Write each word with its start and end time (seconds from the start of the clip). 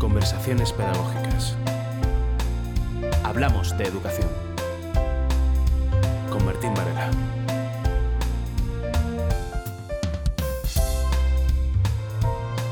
Conversaciones 0.00 0.72
pedagógicas. 0.72 1.56
Hablamos 3.22 3.76
de 3.76 3.84
educación. 3.84 4.28
Con 6.30 6.42
Martín 6.46 6.72
Varela. 6.74 7.10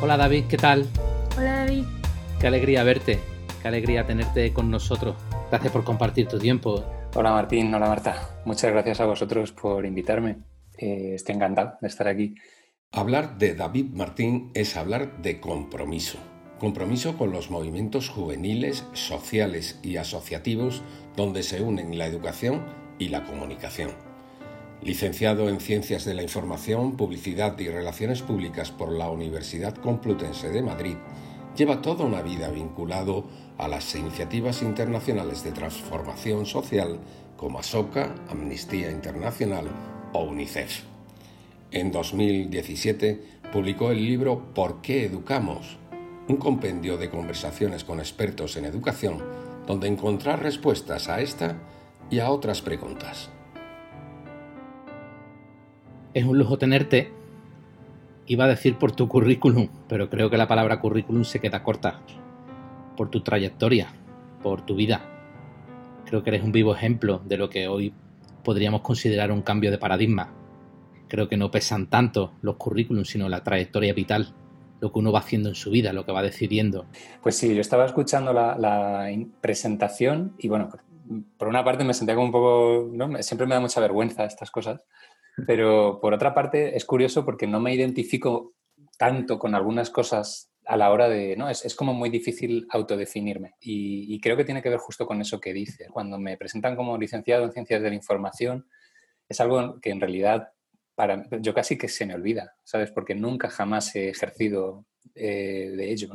Hola 0.00 0.16
David, 0.16 0.44
¿qué 0.48 0.56
tal? 0.56 0.86
Hola 1.36 1.66
David. 1.66 1.84
Qué 2.40 2.46
alegría 2.46 2.82
verte, 2.82 3.20
qué 3.60 3.68
alegría 3.68 4.06
tenerte 4.06 4.54
con 4.54 4.70
nosotros. 4.70 5.14
Gracias 5.50 5.70
por 5.70 5.84
compartir 5.84 6.28
tu 6.28 6.38
tiempo. 6.38 6.82
Hola 7.14 7.32
Martín, 7.32 7.74
hola 7.74 7.88
Marta. 7.88 8.40
Muchas 8.46 8.72
gracias 8.72 9.00
a 9.00 9.04
vosotros 9.04 9.52
por 9.52 9.84
invitarme. 9.84 10.38
Eh, 10.78 11.12
estoy 11.16 11.34
encantado 11.34 11.74
de 11.82 11.88
estar 11.88 12.08
aquí. 12.08 12.34
Hablar 12.90 13.36
de 13.36 13.54
David 13.54 13.90
Martín 13.92 14.50
es 14.54 14.78
hablar 14.78 15.20
de 15.20 15.40
compromiso. 15.40 16.18
Compromiso 16.58 17.16
con 17.16 17.30
los 17.30 17.50
movimientos 17.50 18.08
juveniles, 18.08 18.84
sociales 18.92 19.78
y 19.84 19.96
asociativos 19.96 20.82
donde 21.16 21.44
se 21.44 21.62
unen 21.62 21.96
la 21.96 22.06
educación 22.06 22.64
y 22.98 23.10
la 23.10 23.22
comunicación. 23.22 23.92
Licenciado 24.82 25.48
en 25.48 25.60
Ciencias 25.60 26.04
de 26.04 26.14
la 26.14 26.24
Información, 26.24 26.96
Publicidad 26.96 27.56
y 27.60 27.68
Relaciones 27.68 28.22
Públicas 28.22 28.72
por 28.72 28.90
la 28.90 29.08
Universidad 29.08 29.76
Complutense 29.76 30.50
de 30.50 30.62
Madrid, 30.62 30.96
lleva 31.56 31.80
toda 31.80 32.04
una 32.04 32.22
vida 32.22 32.48
vinculado 32.50 33.24
a 33.56 33.68
las 33.68 33.94
iniciativas 33.94 34.62
internacionales 34.62 35.44
de 35.44 35.52
transformación 35.52 36.44
social 36.44 36.98
como 37.36 37.60
ASOCA, 37.60 38.16
Amnistía 38.28 38.90
Internacional 38.90 39.66
o 40.12 40.24
UNICEF. 40.24 40.82
En 41.70 41.92
2017 41.92 43.22
publicó 43.52 43.92
el 43.92 44.04
libro 44.04 44.52
¿Por 44.54 44.80
qué 44.80 45.04
educamos? 45.04 45.78
Un 46.28 46.36
compendio 46.36 46.98
de 46.98 47.08
conversaciones 47.08 47.84
con 47.84 48.00
expertos 48.00 48.58
en 48.58 48.66
educación 48.66 49.24
donde 49.66 49.88
encontrar 49.88 50.42
respuestas 50.42 51.08
a 51.08 51.22
esta 51.22 51.56
y 52.10 52.18
a 52.18 52.30
otras 52.30 52.60
preguntas. 52.60 53.30
Es 56.12 56.24
un 56.24 56.36
lujo 56.36 56.58
tenerte. 56.58 57.10
Iba 58.26 58.44
a 58.44 58.48
decir 58.48 58.76
por 58.76 58.92
tu 58.92 59.08
currículum, 59.08 59.68
pero 59.88 60.10
creo 60.10 60.28
que 60.28 60.36
la 60.36 60.48
palabra 60.48 60.80
currículum 60.80 61.24
se 61.24 61.40
queda 61.40 61.62
corta. 61.62 62.02
Por 62.94 63.08
tu 63.08 63.22
trayectoria, 63.22 63.88
por 64.42 64.66
tu 64.66 64.74
vida. 64.74 65.00
Creo 66.04 66.22
que 66.22 66.28
eres 66.28 66.42
un 66.42 66.52
vivo 66.52 66.74
ejemplo 66.74 67.22
de 67.24 67.38
lo 67.38 67.48
que 67.48 67.68
hoy 67.68 67.94
podríamos 68.44 68.82
considerar 68.82 69.32
un 69.32 69.40
cambio 69.40 69.70
de 69.70 69.78
paradigma. 69.78 70.34
Creo 71.08 71.26
que 71.26 71.38
no 71.38 71.50
pesan 71.50 71.86
tanto 71.86 72.34
los 72.42 72.56
currículums, 72.56 73.08
sino 73.08 73.30
la 73.30 73.42
trayectoria 73.42 73.94
vital, 73.94 74.34
lo 74.80 74.92
que 74.92 74.98
uno 74.98 75.12
va 75.12 75.20
haciendo 75.20 75.48
en 75.48 75.54
su 75.54 75.70
vida, 75.70 75.92
lo 75.92 76.04
que 76.04 76.12
va 76.12 76.22
decidiendo. 76.22 76.86
Pues 77.22 77.36
sí, 77.36 77.54
yo 77.54 77.60
estaba 77.60 77.86
escuchando 77.86 78.32
la, 78.32 79.08
presentación 79.40 80.34
y 80.38 80.48
bueno, 80.48 80.68
por 81.36 81.48
una 81.48 81.64
parte 81.64 81.84
me 81.84 81.94
sentía 81.94 82.14
como 82.14 82.26
un 82.26 82.32
poco, 82.32 82.90
¿no? 82.92 83.22
siempre 83.22 83.46
me 83.46 83.54
da 83.54 83.60
mucha 83.60 83.80
vergüenza 83.80 84.24
estas 84.24 84.50
cosas, 84.50 84.84
pero 85.46 86.00
por 86.00 86.12
otra 86.12 86.34
parte 86.34 86.76
es 86.76 86.84
curioso 86.84 87.24
porque 87.24 87.46
no 87.46 87.60
me 87.60 87.74
identifico 87.74 88.54
tanto 88.98 89.38
con 89.38 89.54
algunas 89.54 89.90
cosas 89.90 90.50
a 90.66 90.76
la 90.76 90.90
hora 90.90 91.08
de, 91.08 91.34
¿no? 91.34 91.48
Es, 91.48 91.74
como 91.74 91.94
muy 91.94 92.10
difícil 92.10 92.66
autodefinirme 92.70 93.54
y, 93.58 94.14
y, 94.14 94.20
creo 94.20 94.36
que 94.36 94.44
tiene 94.44 94.60
que 94.60 94.68
ver 94.68 94.78
justo 94.78 95.06
con 95.06 95.18
eso 95.20 95.40
que 95.40 95.54
dice. 95.54 95.86
Cuando 95.90 96.18
me 96.18 96.36
presentan 96.36 96.76
como 96.76 96.98
licenciado 96.98 97.44
en 97.44 97.52
Ciencias 97.52 97.80
de 97.80 97.88
la 97.88 97.94
Información, 97.94 98.66
es 99.28 99.40
algo 99.40 99.80
que 99.80 99.90
en 99.90 100.00
realidad 100.00 100.52
para, 100.98 101.28
yo 101.40 101.54
casi 101.54 101.78
que 101.78 101.86
se 101.86 102.04
me 102.06 102.14
olvida, 102.16 102.56
¿sabes? 102.64 102.90
Porque 102.90 103.14
nunca 103.14 103.48
jamás 103.48 103.94
he 103.94 104.08
ejercido 104.08 104.84
eh, 105.14 105.72
de 105.76 105.92
ello. 105.92 106.08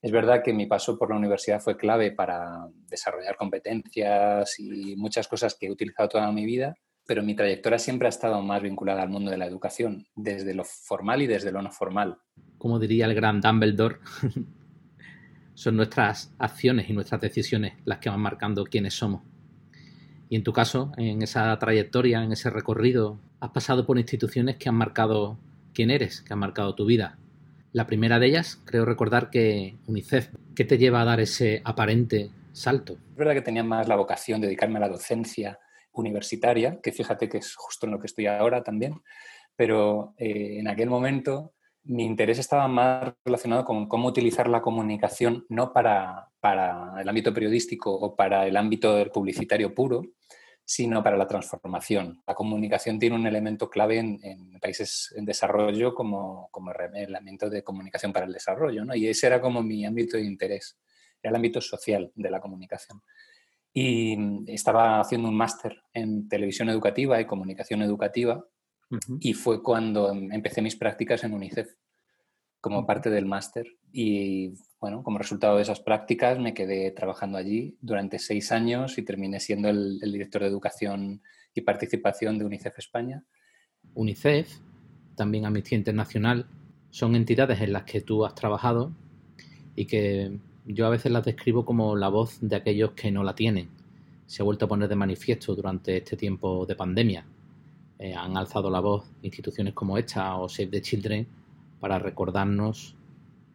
Es 0.00 0.10
verdad 0.10 0.42
que 0.42 0.54
mi 0.54 0.64
paso 0.64 0.98
por 0.98 1.10
la 1.10 1.16
universidad 1.16 1.60
fue 1.60 1.76
clave 1.76 2.12
para 2.12 2.66
desarrollar 2.88 3.36
competencias 3.36 4.58
y 4.58 4.96
muchas 4.96 5.28
cosas 5.28 5.54
que 5.60 5.66
he 5.66 5.70
utilizado 5.70 6.08
toda 6.08 6.32
mi 6.32 6.46
vida, 6.46 6.74
pero 7.06 7.22
mi 7.22 7.36
trayectoria 7.36 7.78
siempre 7.78 8.06
ha 8.06 8.08
estado 8.08 8.40
más 8.40 8.62
vinculada 8.62 9.02
al 9.02 9.10
mundo 9.10 9.30
de 9.30 9.36
la 9.36 9.44
educación, 9.44 10.06
desde 10.16 10.54
lo 10.54 10.64
formal 10.64 11.20
y 11.20 11.26
desde 11.26 11.52
lo 11.52 11.60
no 11.60 11.70
formal. 11.70 12.16
Como 12.56 12.78
diría 12.78 13.04
el 13.04 13.14
gran 13.14 13.42
Dumbledore, 13.42 13.98
son 15.52 15.76
nuestras 15.76 16.34
acciones 16.38 16.88
y 16.88 16.94
nuestras 16.94 17.20
decisiones 17.20 17.74
las 17.84 17.98
que 17.98 18.08
van 18.08 18.20
marcando 18.20 18.64
quiénes 18.64 18.94
somos. 18.94 19.20
Y 20.30 20.36
en 20.36 20.44
tu 20.44 20.54
caso, 20.54 20.92
en 20.96 21.20
esa 21.20 21.58
trayectoria, 21.58 22.22
en 22.22 22.32
ese 22.32 22.48
recorrido, 22.48 23.20
has 23.40 23.50
pasado 23.50 23.86
por 23.86 23.98
instituciones 23.98 24.56
que 24.56 24.68
han 24.68 24.74
marcado 24.74 25.38
quién 25.74 25.90
eres, 25.90 26.20
que 26.22 26.32
han 26.32 26.38
marcado 26.38 26.74
tu 26.74 26.84
vida. 26.84 27.18
La 27.72 27.86
primera 27.86 28.18
de 28.18 28.26
ellas, 28.26 28.60
creo 28.64 28.84
recordar 28.84 29.30
que 29.30 29.76
UNICEF, 29.86 30.30
¿qué 30.54 30.64
te 30.64 30.78
lleva 30.78 31.02
a 31.02 31.04
dar 31.04 31.20
ese 31.20 31.62
aparente 31.64 32.30
salto? 32.52 32.94
Es 32.94 33.16
verdad 33.16 33.34
que 33.34 33.42
tenía 33.42 33.62
más 33.62 33.88
la 33.88 33.96
vocación 33.96 34.40
de 34.40 34.48
dedicarme 34.48 34.78
a 34.78 34.80
la 34.80 34.88
docencia 34.88 35.58
universitaria, 35.92 36.80
que 36.82 36.92
fíjate 36.92 37.28
que 37.28 37.38
es 37.38 37.54
justo 37.54 37.86
en 37.86 37.92
lo 37.92 38.00
que 38.00 38.06
estoy 38.06 38.26
ahora 38.26 38.62
también, 38.62 39.00
pero 39.56 40.14
eh, 40.18 40.58
en 40.58 40.68
aquel 40.68 40.88
momento 40.88 41.52
mi 41.84 42.04
interés 42.04 42.38
estaba 42.38 42.68
más 42.68 43.14
relacionado 43.24 43.64
con 43.64 43.88
cómo 43.88 44.08
utilizar 44.08 44.48
la 44.48 44.60
comunicación 44.60 45.46
no 45.48 45.72
para, 45.72 46.28
el 47.00 47.08
ámbito 47.08 47.32
periodístico 47.32 47.92
o 47.92 48.14
para 48.14 48.46
el 48.46 48.56
ámbito 48.56 49.04
publicitario 49.12 49.74
puro, 49.74 50.02
sino 50.70 51.02
para 51.02 51.16
la 51.16 51.26
transformación. 51.26 52.22
La 52.28 52.36
comunicación 52.36 53.00
tiene 53.00 53.16
un 53.16 53.26
elemento 53.26 53.68
clave 53.68 53.98
en, 53.98 54.60
países 54.60 55.12
en 55.16 55.24
desarrollo 55.24 55.96
como, 55.96 56.48
como 56.52 56.70
elemento 56.94 57.50
de 57.50 57.64
comunicación 57.64 58.12
para 58.12 58.26
el 58.26 58.32
desarrollo, 58.32 58.84
¿no? 58.84 58.94
y 58.94 59.08
ese 59.08 59.26
era 59.26 59.40
como 59.40 59.64
mi 59.64 59.84
ámbito 59.84 60.16
de 60.16 60.22
interés, 60.22 60.78
era 61.20 61.30
el 61.30 61.34
ámbito 61.34 61.60
social 61.60 62.12
de 62.14 62.30
la 62.30 62.38
comunicación 62.38 63.02
y 63.74 64.16
estaba 64.46 65.00
haciendo 65.00 65.28
un 65.28 65.36
máster 65.36 65.76
en 65.92 66.28
televisión 66.28 66.68
educativa 66.68 67.20
y 67.20 67.26
comunicación 67.26 67.82
educativa 67.82 68.44
y 69.18 69.32
fue 69.32 69.64
cuando 69.64 70.12
empecé 70.12 70.62
mis 70.62 70.76
prácticas 70.76 71.24
en 71.24 71.34
UNICEF 71.34 71.74
como 72.60 72.86
parte 72.86 73.10
del 73.10 73.26
máster 73.26 73.66
y 73.92 74.54
bueno, 74.80 75.02
como 75.02 75.18
resultado 75.18 75.56
de 75.56 75.62
esas 75.62 75.80
prácticas 75.80 76.38
me 76.38 76.54
quedé 76.54 76.90
trabajando 76.90 77.38
allí 77.38 77.76
durante 77.80 78.18
seis 78.18 78.52
años 78.52 78.98
y 78.98 79.02
terminé 79.02 79.40
siendo 79.40 79.68
el, 79.68 79.98
el 80.02 80.12
director 80.12 80.42
de 80.42 80.48
educación 80.48 81.22
y 81.54 81.60
participación 81.62 82.38
de 82.38 82.44
UNICEF 82.44 82.78
España. 82.78 83.24
UNICEF, 83.94 84.48
también 85.16 85.44
Amnistía 85.44 85.78
Internacional, 85.78 86.46
son 86.90 87.14
entidades 87.14 87.60
en 87.60 87.72
las 87.72 87.84
que 87.84 88.00
tú 88.00 88.24
has 88.24 88.34
trabajado 88.34 88.92
y 89.76 89.86
que 89.86 90.38
yo 90.66 90.86
a 90.86 90.90
veces 90.90 91.12
las 91.12 91.24
describo 91.24 91.64
como 91.64 91.96
la 91.96 92.08
voz 92.08 92.38
de 92.40 92.56
aquellos 92.56 92.92
que 92.92 93.10
no 93.10 93.22
la 93.22 93.34
tienen. 93.34 93.68
Se 94.26 94.42
ha 94.42 94.44
vuelto 94.44 94.64
a 94.64 94.68
poner 94.68 94.88
de 94.88 94.96
manifiesto 94.96 95.54
durante 95.54 95.96
este 95.96 96.16
tiempo 96.16 96.64
de 96.66 96.76
pandemia. 96.76 97.24
Eh, 97.98 98.14
han 98.14 98.36
alzado 98.36 98.70
la 98.70 98.80
voz 98.80 99.10
instituciones 99.22 99.74
como 99.74 99.98
esta 99.98 100.36
o 100.36 100.48
Save 100.48 100.68
the 100.68 100.80
Children 100.80 101.26
para 101.80 101.98
recordarnos 101.98 102.96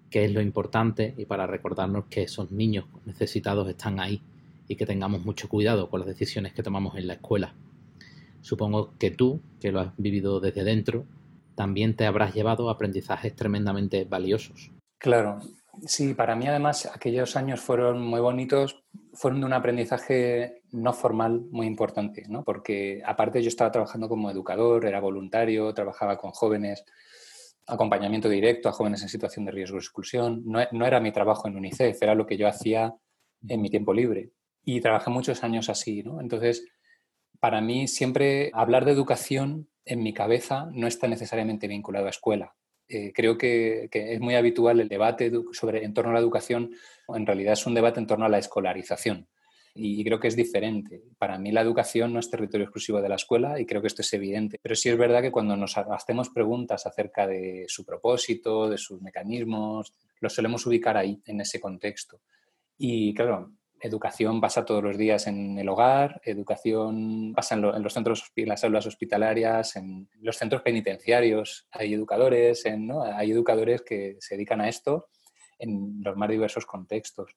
qué 0.09 0.25
es 0.25 0.33
lo 0.33 0.41
importante 0.41 1.13
y 1.17 1.25
para 1.25 1.47
recordarnos 1.47 2.05
que 2.05 2.23
esos 2.23 2.51
niños 2.51 2.85
necesitados 3.05 3.67
están 3.69 3.99
ahí 3.99 4.21
y 4.67 4.75
que 4.75 4.85
tengamos 4.85 5.23
mucho 5.23 5.47
cuidado 5.47 5.89
con 5.89 5.99
las 5.99 6.07
decisiones 6.07 6.53
que 6.53 6.63
tomamos 6.63 6.95
en 6.97 7.07
la 7.07 7.13
escuela. 7.13 7.53
Supongo 8.41 8.93
que 8.97 9.11
tú, 9.11 9.41
que 9.59 9.71
lo 9.71 9.79
has 9.79 9.93
vivido 9.97 10.39
desde 10.39 10.63
dentro, 10.63 11.05
también 11.55 11.95
te 11.95 12.05
habrás 12.05 12.33
llevado 12.33 12.69
aprendizajes 12.69 13.35
tremendamente 13.35 14.05
valiosos. 14.05 14.71
Claro, 14.97 15.39
Sí, 15.83 16.13
para 16.13 16.35
mí 16.35 16.47
además 16.47 16.89
aquellos 16.93 17.35
años 17.35 17.59
fueron 17.59 18.01
muy 18.01 18.19
bonitos, 18.19 18.83
fueron 19.13 19.41
de 19.41 19.45
un 19.45 19.53
aprendizaje 19.53 20.61
no 20.71 20.93
formal 20.93 21.41
muy 21.51 21.67
importante, 21.67 22.25
¿no? 22.29 22.43
porque 22.43 23.01
aparte 23.05 23.41
yo 23.41 23.49
estaba 23.49 23.71
trabajando 23.71 24.07
como 24.07 24.31
educador, 24.31 24.85
era 24.85 24.99
voluntario, 24.99 25.73
trabajaba 25.73 26.17
con 26.17 26.31
jóvenes, 26.31 26.85
acompañamiento 27.67 28.29
directo 28.29 28.69
a 28.69 28.71
jóvenes 28.71 29.01
en 29.01 29.09
situación 29.09 29.45
de 29.45 29.51
riesgo 29.51 29.75
de 29.75 29.81
exclusión, 29.81 30.43
no, 30.45 30.59
no 30.71 30.85
era 30.85 30.99
mi 30.99 31.11
trabajo 31.11 31.47
en 31.47 31.55
UNICEF, 31.55 32.01
era 32.01 32.15
lo 32.15 32.25
que 32.25 32.37
yo 32.37 32.47
hacía 32.47 32.93
en 33.47 33.61
mi 33.61 33.69
tiempo 33.69 33.93
libre 33.93 34.31
y 34.63 34.81
trabajé 34.81 35.09
muchos 35.09 35.43
años 35.43 35.69
así, 35.69 36.03
¿no? 36.03 36.19
Entonces, 36.19 36.65
para 37.39 37.61
mí 37.61 37.87
siempre 37.87 38.49
hablar 38.53 38.85
de 38.85 38.91
educación 38.91 39.69
en 39.85 40.01
mi 40.01 40.13
cabeza 40.13 40.67
no 40.71 40.87
está 40.87 41.07
necesariamente 41.07 41.67
vinculado 41.67 42.07
a 42.07 42.09
escuela. 42.09 42.55
Eh, 42.87 43.13
creo 43.13 43.37
que, 43.37 43.89
es 43.91 44.19
muy 44.19 44.35
habitual 44.35 44.79
el 44.79 44.89
debate 44.89 45.31
sobre, 45.51 45.83
en 45.83 45.93
torno 45.93 46.11
a 46.11 46.13
la 46.15 46.19
educación, 46.19 46.71
en 47.07 47.25
realidad 47.25 47.53
es 47.53 47.65
un 47.65 47.73
debate 47.73 47.99
en 47.99 48.07
torno 48.07 48.25
a 48.25 48.29
la 48.29 48.39
escolarización. 48.39 49.27
Y 49.77 50.05
creo 50.05 50.21
que 50.21 50.29
es 50.29 50.37
diferente. 50.37 51.03
Para 51.17 51.37
mí 51.37 51.51
la 51.51 51.59
educación 51.59 52.13
no 52.13 52.19
es 52.19 52.29
territorio 52.29 52.63
exclusivo 52.63 53.01
de 53.01 53.09
la 53.09 53.15
escuela 53.15 53.59
y 53.59 53.65
creo 53.65 53.81
que 53.81 53.87
esto 53.87 54.03
es 54.03 54.13
evidente. 54.13 54.57
Pero 54.61 54.73
sí 54.73 54.89
es 54.89 54.97
verdad 54.97 55.21
que 55.21 55.31
cuando 55.31 55.57
nos 55.57 55.77
hacemos 55.77 56.29
preguntas 56.29 56.85
acerca 56.85 57.27
de 57.27 57.65
su 57.67 57.83
propósito, 57.83 58.69
de 58.69 58.77
sus 58.77 59.01
mecanismos, 59.01 59.93
los 60.21 60.33
solemos 60.33 60.65
ubicar 60.65 60.95
ahí, 60.95 61.21
en 61.25 61.41
ese 61.41 61.59
contexto. 61.59 62.21
Y 62.77 63.13
claro, 63.13 63.51
educación 63.81 64.39
pasa 64.39 64.63
todos 64.63 64.81
los 64.81 64.97
días 64.97 65.27
en 65.27 65.59
el 65.59 65.67
hogar, 65.67 66.21
educación 66.23 67.33
pasa 67.35 67.55
en, 67.55 67.83
los 67.83 67.93
centros, 67.93 68.31
en 68.35 68.47
las 68.47 68.63
aulas 68.63 68.87
hospitalarias, 68.87 69.75
en 69.75 70.07
los 70.21 70.37
centros 70.37 70.61
penitenciarios. 70.61 71.67
Hay 71.71 71.93
educadores, 71.93 72.63
¿no? 72.77 73.03
hay 73.03 73.31
educadores 73.31 73.81
que 73.81 74.15
se 74.19 74.35
dedican 74.35 74.61
a 74.61 74.69
esto 74.69 75.09
en 75.59 76.01
los 76.01 76.15
más 76.15 76.29
diversos 76.29 76.65
contextos. 76.65 77.35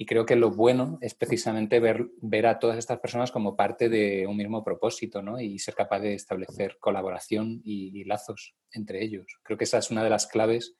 Y 0.00 0.06
creo 0.06 0.24
que 0.24 0.34
lo 0.34 0.50
bueno 0.50 0.96
es 1.02 1.12
precisamente 1.12 1.78
ver, 1.78 2.08
ver 2.22 2.46
a 2.46 2.58
todas 2.58 2.78
estas 2.78 3.00
personas 3.00 3.30
como 3.30 3.54
parte 3.54 3.90
de 3.90 4.26
un 4.26 4.38
mismo 4.38 4.64
propósito 4.64 5.20
¿no? 5.20 5.38
y 5.38 5.58
ser 5.58 5.74
capaz 5.74 6.00
de 6.00 6.14
establecer 6.14 6.78
colaboración 6.80 7.60
y, 7.64 8.02
lazos 8.04 8.54
entre 8.72 9.04
ellos. 9.04 9.26
Creo 9.42 9.58
que 9.58 9.64
esa 9.64 9.76
es 9.76 9.90
una 9.90 10.02
de 10.02 10.08
las 10.08 10.26
claves 10.26 10.74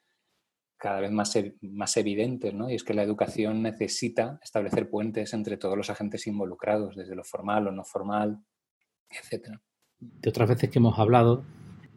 cada 0.78 1.00
vez 1.00 1.10
más, 1.10 1.38
más 1.60 1.98
evidentes, 1.98 2.54
¿no? 2.54 2.70
y 2.70 2.76
es 2.76 2.82
que 2.82 2.94
la 2.94 3.02
educación 3.02 3.60
necesita 3.60 4.40
establecer 4.42 4.88
puentes 4.88 5.34
entre 5.34 5.58
todos 5.58 5.76
los 5.76 5.90
agentes 5.90 6.26
involucrados, 6.26 6.96
desde 6.96 7.14
lo 7.14 7.22
formal, 7.22 7.64
lo 7.64 7.72
no 7.72 7.84
formal, 7.84 8.42
etc. 9.10 9.50
De 9.98 10.30
otras 10.30 10.48
veces 10.48 10.70
que 10.70 10.78
hemos 10.78 10.98
hablado, 10.98 11.44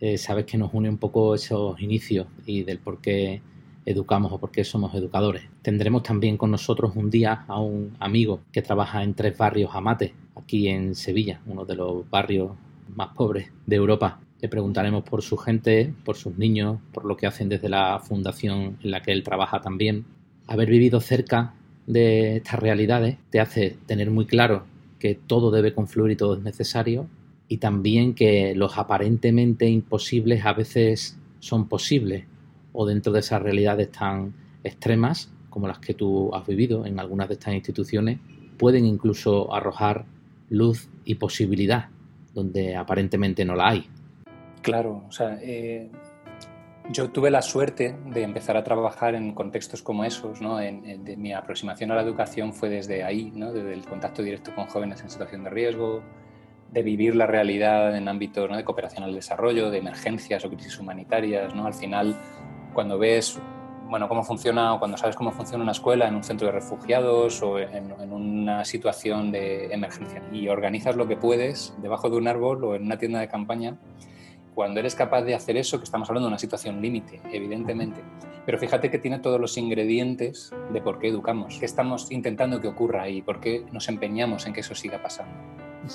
eh, 0.01 0.17
sabes 0.17 0.45
que 0.45 0.57
nos 0.57 0.73
une 0.73 0.89
un 0.89 0.97
poco 0.97 1.35
esos 1.35 1.79
inicios 1.79 2.27
y 2.45 2.63
del 2.63 2.79
por 2.79 2.99
qué 2.99 3.41
educamos 3.85 4.31
o 4.31 4.39
por 4.39 4.51
qué 4.51 4.63
somos 4.63 4.93
educadores. 4.95 5.43
Tendremos 5.61 6.03
también 6.03 6.37
con 6.37 6.51
nosotros 6.51 6.93
un 6.95 7.09
día 7.09 7.45
a 7.47 7.59
un 7.59 7.95
amigo 7.99 8.41
que 8.51 8.61
trabaja 8.61 9.03
en 9.03 9.13
tres 9.13 9.37
barrios 9.37 9.71
Amate, 9.73 10.13
aquí 10.35 10.67
en 10.67 10.95
Sevilla, 10.95 11.41
uno 11.45 11.65
de 11.65 11.75
los 11.75 12.09
barrios 12.09 12.51
más 12.95 13.09
pobres 13.15 13.51
de 13.65 13.75
Europa. 13.75 14.19
Le 14.41 14.49
preguntaremos 14.49 15.03
por 15.03 15.21
su 15.21 15.37
gente, 15.37 15.93
por 16.03 16.15
sus 16.15 16.37
niños, 16.37 16.79
por 16.91 17.05
lo 17.05 17.15
que 17.15 17.27
hacen 17.27 17.49
desde 17.49 17.69
la 17.69 17.99
fundación 17.99 18.77
en 18.83 18.91
la 18.91 19.01
que 19.01 19.11
él 19.11 19.23
trabaja 19.23 19.61
también. 19.61 20.05
Haber 20.47 20.69
vivido 20.69 20.99
cerca 20.99 21.53
de 21.87 22.37
estas 22.37 22.59
realidades 22.59 23.17
te 23.29 23.39
hace 23.39 23.77
tener 23.85 24.11
muy 24.11 24.25
claro 24.25 24.65
que 24.99 25.15
todo 25.15 25.51
debe 25.51 25.73
confluir 25.73 26.13
y 26.13 26.15
todo 26.15 26.35
es 26.35 26.41
necesario 26.41 27.07
y 27.47 27.57
también 27.57 28.15
que 28.15 28.55
los 28.55 28.77
aparentemente 28.77 29.67
imposibles 29.69 30.45
a 30.45 30.53
veces 30.53 31.17
son 31.39 31.67
posibles 31.67 32.25
o 32.73 32.85
dentro 32.85 33.13
de 33.13 33.19
esas 33.19 33.41
realidades 33.41 33.91
tan 33.91 34.33
extremas 34.63 35.31
como 35.49 35.67
las 35.67 35.79
que 35.79 35.93
tú 35.93 36.33
has 36.33 36.45
vivido 36.47 36.85
en 36.85 36.99
algunas 36.99 37.27
de 37.27 37.35
estas 37.35 37.53
instituciones, 37.53 38.19
pueden 38.57 38.85
incluso 38.85 39.53
arrojar 39.53 40.05
luz 40.49 40.89
y 41.05 41.15
posibilidad 41.15 41.89
donde 42.33 42.75
aparentemente 42.75 43.45
no 43.45 43.55
la 43.55 43.69
hay. 43.69 43.87
Claro, 44.63 45.03
o 45.07 45.11
sea, 45.11 45.37
eh, 45.41 45.91
yo 46.89 47.09
tuve 47.11 47.31
la 47.31 47.41
suerte 47.41 47.95
de 48.07 48.23
empezar 48.23 48.57
a 48.57 48.63
trabajar 48.63 49.15
en 49.15 49.33
contextos 49.33 49.81
como 49.81 50.03
esos, 50.03 50.41
¿no? 50.41 50.59
En, 50.59 51.03
mi 51.21 51.33
aproximación 51.33 51.91
a 51.91 51.95
la 51.95 52.01
educación 52.01 52.53
fue 52.53 52.69
desde 52.69 53.03
ahí, 53.03 53.31
¿no? 53.35 53.53
desde 53.53 53.73
el 53.73 53.85
contacto 53.85 54.21
directo 54.21 54.53
con 54.53 54.65
jóvenes 54.67 55.01
en 55.01 55.09
situación 55.09 55.43
de 55.43 55.49
riesgo, 55.49 56.01
de 56.71 56.83
vivir 56.83 57.15
la 57.15 57.27
realidad 57.27 57.95
en 57.95 58.07
ámbitos 58.07 58.49
de 58.55 58.63
cooperación 58.63 59.03
al 59.03 59.13
desarrollo, 59.13 59.69
de 59.69 59.77
emergencias 59.77 60.43
o 60.43 60.49
crisis 60.49 60.77
humanitarias. 60.79 61.53
¿no? 61.55 61.65
Al 61.65 61.73
final, 61.73 62.17
cuando 62.73 62.97
ves 62.97 63.39
bueno, 63.93 64.09
cómo 64.09 64.23
funciona 64.23 64.73
o 64.73 64.79
cuando 64.79 64.97
sabes 64.97 65.15
cómo 65.15 65.31
funciona 65.31 65.61
una 65.61 65.71
escuela 65.71 66.07
en 66.07 66.15
un 66.15 66.23
centro 66.23 66.47
de 66.47 66.53
refugiados 66.53 67.43
o 67.43 67.59
en, 67.59 67.91
una 68.11 68.65
situación 68.65 69.31
de 69.31 69.71
emergencia 69.71 70.23
y 70.31 70.47
organizas 70.47 70.95
lo 70.95 71.07
que 71.07 71.15
puedes 71.15 71.75
debajo 71.77 72.09
de 72.09 72.17
un 72.17 72.27
árbol 72.27 72.63
o 72.63 72.73
en 72.73 72.85
una 72.85 72.97
tienda 72.97 73.19
de 73.19 73.27
campaña, 73.27 73.77
cuando 74.55 74.79
eres 74.79 74.95
capaz 74.95 75.21
de 75.21 75.35
hacer 75.35 75.57
eso, 75.57 75.77
que 75.77 75.83
estamos 75.83 76.09
hablando 76.09 76.27
de 76.27 76.31
una 76.31 76.39
situación 76.39 76.81
límite, 76.81 77.21
evidentemente, 77.31 78.01
pero 78.47 78.57
fíjate 78.57 78.89
que 78.89 78.97
tiene 78.97 79.19
todos 79.19 79.39
los 79.39 79.57
ingredientes 79.59 80.51
de 80.71 80.81
por 80.81 80.97
qué 80.97 81.09
educamos, 81.09 81.57
qué 81.59 81.65
estamos 81.65 82.11
intentando 82.11 82.59
que 82.61 82.69
ocurra 82.69 83.03
ahí, 83.03 83.21
por 83.21 83.39
qué 83.39 83.63
nos 83.71 83.89
empeñamos 83.89 84.47
en 84.47 84.53
que 84.53 84.61
eso 84.61 84.73
siga 84.73 85.03
pasando, 85.03 85.33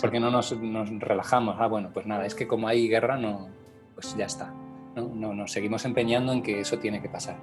por 0.01 0.13
qué 0.13 0.21
no 0.21 0.31
nos, 0.31 0.53
nos 0.53 0.91
relajamos, 1.01 1.57
ah, 1.59 1.67
bueno, 1.67 1.91
pues 1.93 2.07
nada, 2.07 2.27
es 2.27 2.37
que 2.37 2.47
como 2.47 2.69
hay 2.69 2.87
guerra, 2.89 3.17
no, 3.17 3.49
pues 3.95 4.17
ya 4.17 4.27
está, 4.27 4.53
¿no? 4.95 5.35
nos 5.35 5.53
seguimos 5.53 5.85
empeñando 5.85 6.33
en 6.33 6.43
que 6.43 6.61
eso 6.61 6.79
tiene 6.79 7.01
que 7.01 7.09
pasar. 7.09 7.37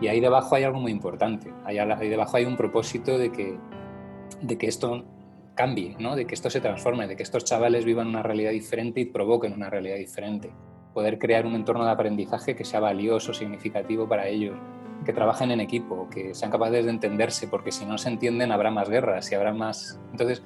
Y 0.00 0.08
ahí 0.08 0.20
debajo 0.20 0.54
hay 0.54 0.64
algo 0.64 0.80
muy 0.80 0.92
importante, 0.92 1.52
ahí, 1.64 1.78
ahí 1.78 2.08
debajo 2.08 2.36
hay 2.36 2.44
un 2.44 2.56
propósito 2.56 3.18
de 3.18 3.30
que, 3.30 3.58
de 4.40 4.58
que 4.58 4.66
esto 4.66 5.04
cambie, 5.54 5.94
¿no? 5.98 6.16
de 6.16 6.26
que 6.26 6.34
esto 6.34 6.48
se 6.48 6.60
transforme, 6.60 7.06
de 7.06 7.16
que 7.16 7.22
estos 7.22 7.44
chavales 7.44 7.84
vivan 7.84 8.08
una 8.08 8.22
realidad 8.22 8.50
diferente 8.50 9.00
y 9.00 9.04
provoquen 9.04 9.52
una 9.52 9.68
realidad 9.68 9.96
diferente. 9.96 10.50
Poder 10.94 11.18
crear 11.18 11.46
un 11.46 11.54
entorno 11.54 11.84
de 11.84 11.90
aprendizaje 11.90 12.56
que 12.56 12.64
sea 12.64 12.80
valioso, 12.80 13.34
significativo 13.34 14.08
para 14.08 14.26
ellos, 14.26 14.56
que 15.04 15.12
trabajen 15.12 15.50
en 15.50 15.60
equipo, 15.60 16.08
que 16.10 16.34
sean 16.34 16.50
capaces 16.50 16.84
de 16.84 16.90
entenderse, 16.90 17.46
porque 17.48 17.72
si 17.72 17.84
no 17.84 17.98
se 17.98 18.08
entienden 18.08 18.52
habrá 18.52 18.70
más 18.70 18.88
guerras 18.88 19.30
y 19.30 19.34
habrá 19.34 19.52
más... 19.52 20.00
Entonces, 20.12 20.42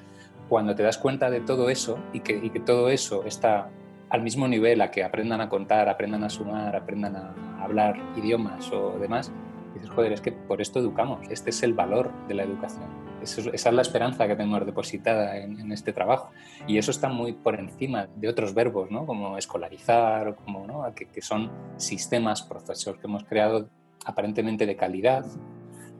cuando 0.48 0.74
te 0.74 0.82
das 0.82 0.98
cuenta 0.98 1.30
de 1.30 1.40
todo 1.40 1.70
eso 1.70 1.98
y 2.12 2.20
que, 2.20 2.36
y 2.36 2.50
que 2.50 2.60
todo 2.60 2.88
eso 2.88 3.24
está 3.24 3.70
al 4.14 4.22
mismo 4.22 4.46
nivel 4.46 4.80
a 4.80 4.92
que 4.92 5.02
aprendan 5.02 5.40
a 5.40 5.48
contar, 5.48 5.88
aprendan 5.88 6.22
a 6.22 6.30
sumar, 6.30 6.76
aprendan 6.76 7.16
a 7.16 7.34
hablar 7.60 8.00
idiomas 8.14 8.70
o 8.70 8.96
demás, 8.96 9.32
dices, 9.74 9.90
joder, 9.90 10.12
es 10.12 10.20
que 10.20 10.30
por 10.30 10.60
esto 10.60 10.78
educamos, 10.78 11.26
este 11.30 11.50
es 11.50 11.64
el 11.64 11.74
valor 11.74 12.12
de 12.28 12.34
la 12.34 12.44
educación. 12.44 12.84
esa 13.20 13.50
es 13.50 13.74
la 13.74 13.82
esperanza 13.82 14.28
que 14.28 14.36
tenemos 14.36 14.64
depositada 14.64 15.36
en, 15.38 15.72
este 15.72 15.92
trabajo. 15.92 16.30
Y 16.68 16.78
eso 16.78 16.92
está 16.92 17.08
muy 17.08 17.32
por 17.32 17.58
encima 17.58 18.06
de 18.14 18.28
otros 18.28 18.54
verbos, 18.54 18.88
¿no? 18.88 19.04
como 19.04 19.36
escolarizar, 19.36 20.36
como, 20.36 20.64
¿no? 20.64 20.94
que, 20.94 21.06
que 21.06 21.20
son 21.20 21.50
sistemas, 21.76 22.42
procesos 22.42 22.96
que 22.98 23.08
hemos 23.08 23.24
creado 23.24 23.68
aparentemente 24.06 24.64
de 24.64 24.76
calidad 24.76 25.26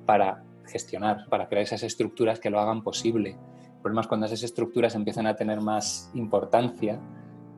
para 0.06 0.44
gestionar, 0.66 1.26
para 1.28 1.48
crear 1.48 1.64
esas 1.64 1.82
estructuras 1.82 2.38
que 2.38 2.48
lo 2.48 2.60
hagan 2.60 2.84
posible. 2.84 3.30
El 3.30 3.80
problema 3.82 4.02
es 4.02 4.06
cuando 4.06 4.26
esas 4.26 4.44
estructuras 4.44 4.94
empiezan 4.94 5.26
a 5.26 5.34
tener 5.34 5.60
más 5.60 6.12
importancia 6.14 7.00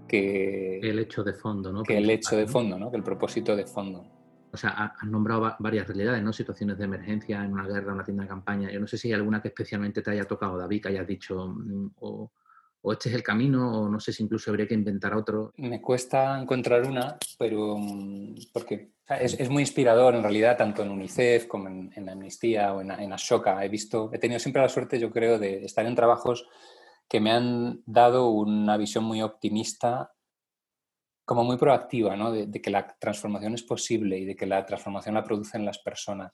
que 0.06 0.78
el 0.78 0.98
hecho 0.98 1.22
de 1.24 1.34
fondo, 1.34 1.72
¿no? 1.72 1.82
Que 1.82 1.98
el 1.98 2.08
hecho 2.08 2.36
de 2.36 2.46
fondo, 2.46 2.78
¿no? 2.78 2.90
Que 2.90 2.96
el 2.96 3.02
propósito 3.02 3.54
de 3.56 3.66
fondo. 3.66 4.04
O 4.52 4.56
sea, 4.56 4.94
has 4.98 5.08
nombrado 5.08 5.54
varias 5.58 5.86
realidades, 5.86 6.22
¿no? 6.22 6.32
Situaciones 6.32 6.78
de 6.78 6.84
emergencia, 6.84 7.44
en 7.44 7.52
una 7.52 7.66
guerra, 7.66 7.88
en 7.88 7.94
una 7.94 8.04
tienda 8.04 8.22
de 8.22 8.28
campaña. 8.28 8.70
Yo 8.70 8.80
no 8.80 8.86
sé 8.86 8.96
si 8.96 9.08
hay 9.08 9.14
alguna 9.14 9.42
que 9.42 9.48
especialmente 9.48 10.02
te 10.02 10.10
haya 10.10 10.24
tocado, 10.24 10.56
David, 10.56 10.82
que 10.82 10.88
hayas 10.88 11.06
dicho, 11.06 11.48
mm, 11.48 11.90
o, 12.00 12.32
o 12.80 12.92
este 12.92 13.08
es 13.08 13.14
el 13.14 13.22
camino, 13.22 13.82
o 13.82 13.88
no 13.88 14.00
sé 14.00 14.12
si 14.12 14.22
incluso 14.22 14.50
habría 14.50 14.66
que 14.66 14.74
inventar 14.74 15.14
otro. 15.14 15.52
Me 15.56 15.82
cuesta 15.82 16.40
encontrar 16.40 16.86
una, 16.86 17.18
pero 17.38 17.76
mm, 17.76 18.34
porque 18.52 18.92
es, 19.20 19.38
es, 19.38 19.50
muy 19.50 19.62
inspirador 19.62 20.14
en 20.14 20.22
realidad, 20.22 20.56
tanto 20.56 20.82
en 20.82 20.90
UNICEF 20.90 21.46
como 21.46 21.68
en, 21.68 21.92
en 21.94 22.08
Amnistía 22.08 22.72
o 22.72 22.80
en, 22.80 22.92
en 22.92 23.12
Ashoka. 23.12 23.62
He 23.64 23.68
visto, 23.68 24.10
he 24.12 24.18
tenido 24.18 24.38
siempre 24.38 24.62
la 24.62 24.68
suerte, 24.68 24.98
yo 24.98 25.10
creo, 25.10 25.38
de 25.38 25.64
estar 25.64 25.84
en 25.84 25.94
trabajos 25.94 26.48
que 27.08 27.20
me 27.20 27.30
han 27.30 27.82
dado 27.86 28.30
una 28.30 28.76
visión 28.76 29.04
muy 29.04 29.22
optimista, 29.22 30.12
como 31.24 31.44
muy 31.44 31.56
proactiva, 31.56 32.16
¿no? 32.16 32.32
de, 32.32 32.60
que 32.60 32.70
la 32.70 32.86
transformación 32.98 33.54
es 33.54 33.62
posible 33.62 34.18
y 34.18 34.24
de 34.24 34.36
que 34.36 34.46
la 34.46 34.64
transformación 34.64 35.14
la 35.14 35.24
producen 35.24 35.64
las 35.64 35.78
personas. 35.78 36.32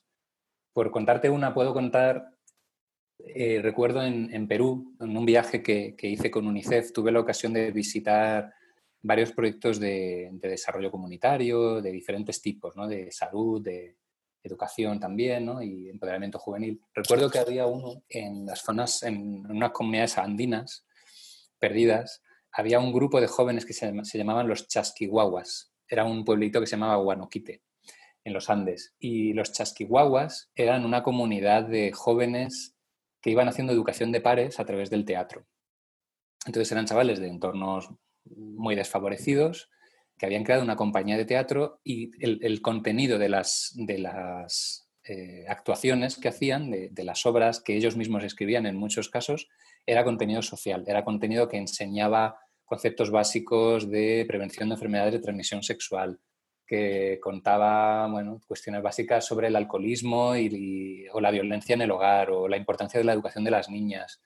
Por 0.72 0.90
contarte 0.90 1.30
una, 1.30 1.54
puedo 1.54 1.72
contar, 1.72 2.26
eh, 3.18 3.60
recuerdo 3.62 4.02
en, 4.02 4.48
Perú, 4.48 4.94
en 5.00 5.16
un 5.16 5.24
viaje 5.24 5.62
que, 5.62 5.96
hice 6.02 6.30
con 6.30 6.46
UNICEF, 6.46 6.92
tuve 6.92 7.12
la 7.12 7.20
ocasión 7.20 7.52
de 7.52 7.70
visitar 7.70 8.52
varios 9.02 9.32
proyectos 9.32 9.80
de, 9.80 10.30
de 10.32 10.48
desarrollo 10.48 10.90
comunitario, 10.90 11.80
de 11.80 11.90
diferentes 11.90 12.40
tipos, 12.40 12.76
¿no? 12.76 12.86
de 12.86 13.10
salud, 13.10 13.62
de, 13.62 13.96
educación 14.42 14.98
también 14.98 15.46
¿no? 15.46 15.62
y 15.62 15.88
empoderamiento 15.88 16.38
juvenil. 16.38 16.80
Recuerdo 16.94 17.30
que 17.30 17.38
había 17.38 17.66
uno 17.66 18.02
en 18.08 18.46
las 18.46 18.60
zonas, 18.60 19.02
en 19.02 19.46
unas 19.50 19.70
comunidades 19.72 20.18
andinas 20.18 20.86
perdidas, 21.58 22.22
había 22.52 22.80
un 22.80 22.92
grupo 22.92 23.20
de 23.20 23.28
jóvenes 23.28 23.64
que 23.64 23.72
se, 23.72 23.92
llamaban 24.18 24.48
los 24.48 24.68
chasquihuahuas. 24.68 25.72
Era 25.88 26.04
un 26.04 26.24
pueblito 26.24 26.60
que 26.60 26.66
se 26.66 26.76
llamaba 26.76 26.96
Guanoquite, 26.96 27.62
en 28.24 28.32
los 28.32 28.50
Andes. 28.50 28.94
Y 28.98 29.32
los 29.32 29.52
chasquihuahuas 29.52 30.50
eran 30.54 30.84
una 30.84 31.02
comunidad 31.02 31.64
de 31.64 31.92
jóvenes 31.92 32.76
que 33.20 33.30
iban 33.30 33.48
haciendo 33.48 33.72
educación 33.72 34.12
de 34.12 34.20
pares 34.20 34.60
a 34.60 34.66
través 34.66 34.90
del 34.90 35.04
teatro. 35.04 35.46
Entonces 36.44 36.70
eran 36.72 36.86
chavales 36.86 37.20
de 37.20 37.28
entornos 37.28 37.90
muy 38.24 38.74
desfavorecidos, 38.74 39.70
que 40.18 40.26
habían 40.26 40.44
creado 40.44 40.62
una 40.62 40.76
compañía 40.76 41.16
de 41.16 41.24
teatro 41.24 41.80
y 41.82 42.10
el, 42.24 42.62
contenido 42.62 43.18
de 43.18 43.28
las, 43.28 43.72
de 43.74 43.98
las 43.98 44.88
eh, 45.04 45.44
actuaciones 45.48 46.16
que 46.16 46.28
hacían, 46.28 46.70
de, 46.70 47.04
las 47.04 47.26
obras 47.26 47.60
que 47.60 47.76
ellos 47.76 47.96
mismos 47.96 48.22
escribían 48.22 48.66
en 48.66 48.76
muchos 48.76 49.08
casos, 49.08 49.48
era 49.84 50.04
contenido 50.04 50.42
social, 50.42 50.84
era 50.86 51.04
contenido 51.04 51.48
que 51.48 51.56
enseñaba 51.56 52.38
conceptos 52.64 53.10
básicos 53.10 53.90
de 53.90 54.24
prevención 54.28 54.68
de 54.68 54.76
enfermedades 54.76 55.14
de 55.14 55.18
transmisión 55.18 55.62
sexual, 55.62 56.20
que 56.66 57.18
contaba 57.20 58.06
bueno, 58.06 58.40
cuestiones 58.46 58.80
básicas 58.80 59.26
sobre 59.26 59.48
el 59.48 59.56
alcoholismo 59.56 60.34
o 61.12 61.20
la 61.20 61.30
violencia 61.32 61.74
en 61.74 61.82
el 61.82 61.90
hogar 61.90 62.30
o 62.30 62.46
la 62.46 62.56
importancia 62.56 62.98
de 62.98 63.04
la 63.04 63.12
educación 63.12 63.44
de 63.44 63.50
las 63.50 63.68
niñas 63.68 64.22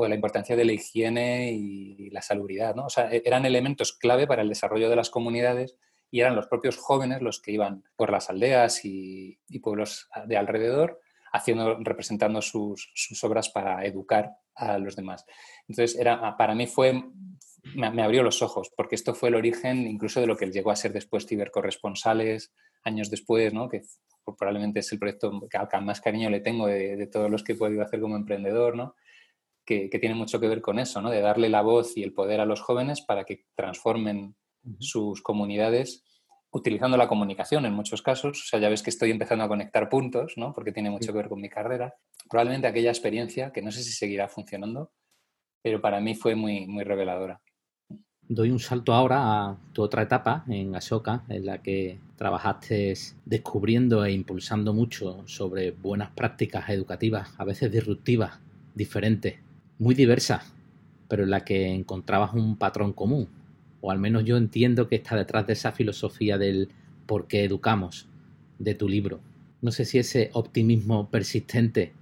o 0.00 0.08
la 0.08 0.14
importancia 0.14 0.56
de 0.56 0.64
la 0.64 0.72
higiene 0.72 1.52
y 1.52 2.10
la 2.10 2.22
salubridad. 2.22 2.74
¿no? 2.74 2.86
O 2.86 2.90
sea, 2.90 3.12
e-, 3.12 3.22
eran 3.24 3.44
elementos 3.44 3.92
clave 3.92 4.26
para 4.26 4.42
el 4.42 4.48
desarrollo 4.48 4.88
de 4.88 4.96
las 4.96 5.10
comunidades 5.10 5.76
y 6.10 6.20
eran 6.20 6.34
los 6.36 6.46
propios 6.46 6.76
jóvenes 6.76 7.22
los 7.22 7.40
que 7.40 7.52
iban 7.52 7.84
por 7.96 8.10
las 8.10 8.30
aldeas 8.30 8.84
y, 8.84 9.38
pueblos 9.62 10.08
de 10.26 10.36
alrededor 10.36 11.00
haciendo, 11.32 11.78
representando 11.80 12.42
sus, 12.42 12.90
obras 13.22 13.50
para 13.50 13.84
educar 13.84 14.32
a 14.56 14.78
los 14.78 14.96
demás. 14.96 15.24
Entonces, 15.68 15.96
era, 15.96 16.36
para 16.36 16.54
mí 16.54 16.66
fue, 16.66 17.04
me, 17.74 18.02
abrió 18.02 18.22
los 18.22 18.42
ojos, 18.42 18.72
porque 18.76 18.96
esto 18.96 19.14
fue 19.14 19.28
el 19.28 19.36
origen 19.36 19.86
incluso 19.86 20.20
de 20.20 20.26
lo 20.26 20.36
que 20.36 20.50
llegó 20.50 20.72
a 20.72 20.76
ser 20.76 20.92
después 20.92 21.26
cibercorresponsales, 21.26 22.52
años 22.82 23.10
después, 23.10 23.52
¿no? 23.52 23.68
que 23.68 23.82
probablemente 24.36 24.80
es 24.80 24.92
el 24.92 24.98
proyecto 24.98 25.32
que 25.48 25.80
más 25.80 26.00
cariño 26.00 26.30
le 26.30 26.40
tengo 26.40 26.66
de, 26.66 27.06
todos 27.06 27.30
los 27.30 27.42
que 27.42 27.52
he 27.52 27.56
podido 27.56 27.82
hacer 27.82 28.00
como 28.00 28.16
emprendedor, 28.16 28.76
¿no? 28.76 28.94
Que, 29.70 29.98
tiene 30.00 30.16
mucho 30.16 30.40
que 30.40 30.48
ver 30.48 30.60
con 30.60 30.80
eso, 30.80 31.00
¿no? 31.00 31.10
de 31.10 31.20
darle 31.20 31.48
la 31.48 31.62
voz 31.62 31.96
y 31.96 32.02
el 32.02 32.12
poder 32.12 32.40
a 32.40 32.44
los 32.44 32.60
jóvenes 32.60 33.02
para 33.02 33.24
que 33.24 33.44
transformen 33.54 34.34
sus 34.80 35.22
comunidades 35.22 36.04
utilizando 36.50 36.96
la 36.96 37.06
comunicación 37.06 37.64
en 37.66 37.72
muchos 37.72 38.02
casos. 38.02 38.42
O 38.42 38.46
sea, 38.48 38.58
ya 38.58 38.68
ves 38.68 38.82
que 38.82 38.90
estoy 38.90 39.12
empezando 39.12 39.44
a 39.44 39.48
conectar 39.48 39.88
puntos, 39.88 40.34
¿no? 40.36 40.52
porque 40.52 40.72
tiene 40.72 40.90
mucho 40.90 41.12
que 41.12 41.18
ver 41.18 41.28
con 41.28 41.40
mi 41.40 41.48
carrera. 41.48 41.94
Probablemente 42.28 42.66
aquella 42.66 42.90
experiencia, 42.90 43.52
que 43.52 43.62
no 43.62 43.70
sé 43.70 43.84
si 43.84 43.92
seguirá 43.92 44.28
funcionando, 44.28 44.90
pero 45.62 45.80
para 45.80 46.00
mí 46.00 46.16
fue 46.16 46.34
muy, 46.34 46.66
muy 46.66 46.82
reveladora 46.82 47.40
doy 48.30 48.52
un 48.52 48.60
salto 48.60 48.92
ahora 48.92 49.18
a 49.22 49.56
tu 49.72 49.82
otra 49.82 50.02
etapa 50.02 50.44
en 50.46 50.76
Ashoka, 50.76 51.24
en 51.28 51.46
la 51.46 51.58
que 51.58 51.98
trabajaste 52.16 52.94
descubriendo 53.24 54.04
e 54.04 54.12
impulsando 54.12 54.72
mucho 54.72 55.26
sobre 55.26 55.72
buenas 55.72 56.10
prácticas 56.12 56.68
educativas, 56.68 57.28
a 57.38 57.44
veces 57.44 57.72
disruptivas, 57.72 58.38
diferentes, 58.72 59.40
muy 59.80 59.94
diversas, 59.94 60.52
pero 61.08 61.24
en 61.24 61.30
la 61.30 61.44
que 61.44 61.74
encontrabas 61.74 62.34
un 62.34 62.56
patrón 62.56 62.92
común, 62.92 63.28
o 63.80 63.90
al 63.90 63.98
menos 63.98 64.24
yo 64.24 64.36
entiendo 64.36 64.86
que 64.88 64.96
está 64.96 65.16
detrás 65.16 65.46
de 65.46 65.54
esa 65.54 65.72
filosofía 65.72 66.36
del 66.36 66.68
por 67.06 67.26
qué 67.26 67.44
educamos 67.44 68.06
de 68.58 68.74
tu 68.74 68.88
libro. 68.88 69.20
No 69.62 69.72
sé 69.72 69.86
si 69.86 69.98
ese 69.98 70.30
optimismo 70.34 71.08
persistente 71.08 71.94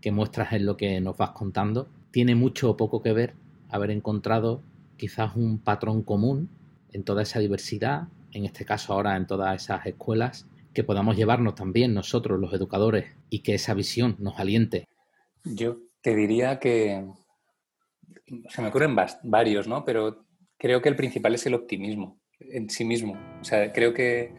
que 0.00 0.10
muestras 0.10 0.54
en 0.54 0.64
lo 0.64 0.78
que 0.78 1.00
nos 1.02 1.18
vas 1.18 1.30
contando 1.30 1.86
tiene 2.10 2.34
mucho 2.34 2.70
o 2.70 2.76
poco 2.78 3.02
que 3.02 3.12
ver 3.12 3.34
haber 3.68 3.90
encontrado 3.90 4.62
quizás 4.96 5.36
un 5.36 5.58
patrón 5.58 6.02
común 6.02 6.48
en 6.92 7.04
toda 7.04 7.22
esa 7.22 7.40
diversidad, 7.40 8.08
en 8.32 8.46
este 8.46 8.64
caso 8.64 8.94
ahora 8.94 9.16
en 9.16 9.26
todas 9.26 9.62
esas 9.62 9.84
escuelas, 9.84 10.46
que 10.72 10.82
podamos 10.82 11.16
llevarnos 11.16 11.54
también 11.54 11.92
nosotros 11.92 12.40
los 12.40 12.54
educadores 12.54 13.12
y 13.28 13.40
que 13.40 13.54
esa 13.54 13.74
visión 13.74 14.16
nos 14.18 14.38
aliente. 14.38 14.88
Yo 15.44 15.78
te 16.00 16.14
diría 16.14 16.58
que 16.58 17.04
se 18.48 18.62
me 18.62 18.68
ocurren 18.68 18.96
varios, 19.22 19.68
¿no? 19.68 19.84
Pero 19.84 20.24
creo 20.58 20.82
que 20.82 20.88
el 20.88 20.96
principal 20.96 21.34
es 21.34 21.46
el 21.46 21.54
optimismo 21.54 22.20
en 22.40 22.68
sí 22.70 22.84
mismo. 22.84 23.16
O 23.40 23.44
sea, 23.44 23.72
creo 23.72 23.92
que 23.92 24.32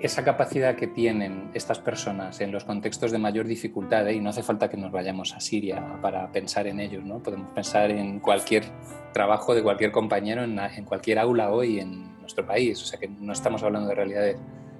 esa 0.00 0.24
capacidad 0.24 0.76
que 0.76 0.86
tienen 0.86 1.50
estas 1.52 1.78
personas 1.78 2.40
en 2.40 2.52
los 2.52 2.64
contextos 2.64 3.12
de 3.12 3.18
mayor 3.18 3.46
dificultad, 3.46 4.08
¿eh? 4.08 4.14
y 4.14 4.20
no 4.20 4.30
hace 4.30 4.42
falta 4.42 4.70
que 4.70 4.78
nos 4.78 4.90
vayamos 4.90 5.34
a 5.34 5.40
Siria 5.40 5.98
para 6.00 6.32
pensar 6.32 6.66
en 6.66 6.80
ellos, 6.80 7.04
¿no? 7.04 7.22
podemos 7.22 7.52
pensar 7.52 7.90
en 7.90 8.18
cualquier 8.18 8.64
trabajo 9.12 9.54
de 9.54 9.62
cualquier 9.62 9.92
compañero 9.92 10.42
en, 10.42 10.58
en, 10.58 10.84
cualquier 10.86 11.18
aula 11.18 11.50
hoy 11.50 11.80
en 11.80 12.18
nuestro 12.18 12.46
país, 12.46 12.80
o 12.82 12.86
sea 12.86 12.98
que 12.98 13.08
no 13.08 13.32
estamos 13.32 13.62
hablando 13.62 13.90
de 13.90 13.94
realidades 13.94 14.36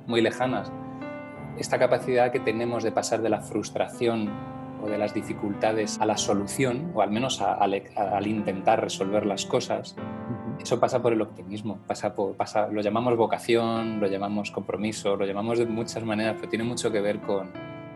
muy 0.07 0.23
lejanas. 0.23 0.73
Esta 1.59 1.79
capacidad 1.79 2.33
que 2.33 2.40
tenemos 2.40 2.83
de 2.83 2.93
pasar 2.93 3.21
de 3.21 3.29
la 3.29 3.43
frustración 3.43 4.31
o 4.83 4.89
de 4.89 4.99
las 4.99 5.15
dificultades 5.15 6.01
a 6.01 6.07
la 6.07 6.17
solución, 6.17 6.91
o 6.95 7.03
al 7.03 7.11
menos 7.11 7.41
al 7.41 8.27
intentar 8.27 8.81
resolver 8.81 9.27
las 9.27 9.47
cosas, 9.47 9.97
eso 10.63 10.79
pasa 10.79 11.01
por 11.01 11.13
el 11.13 11.23
optimismo, 11.23 11.79
pasa 11.87 12.15
por, 12.15 12.37
pasa, 12.37 12.69
lo 12.69 12.83
llamamos 12.83 13.17
vocación, 13.17 13.99
lo 13.99 14.07
llamamos 14.07 14.51
compromiso, 14.51 15.17
lo 15.17 15.25
llamamos 15.25 15.59
de 15.59 15.67
muchas 15.67 16.05
maneras, 16.05 16.37
pero 16.37 16.51
tiene 16.51 16.65
mucho 16.65 16.93
que 16.93 17.01
ver 17.01 17.21
con, 17.21 17.51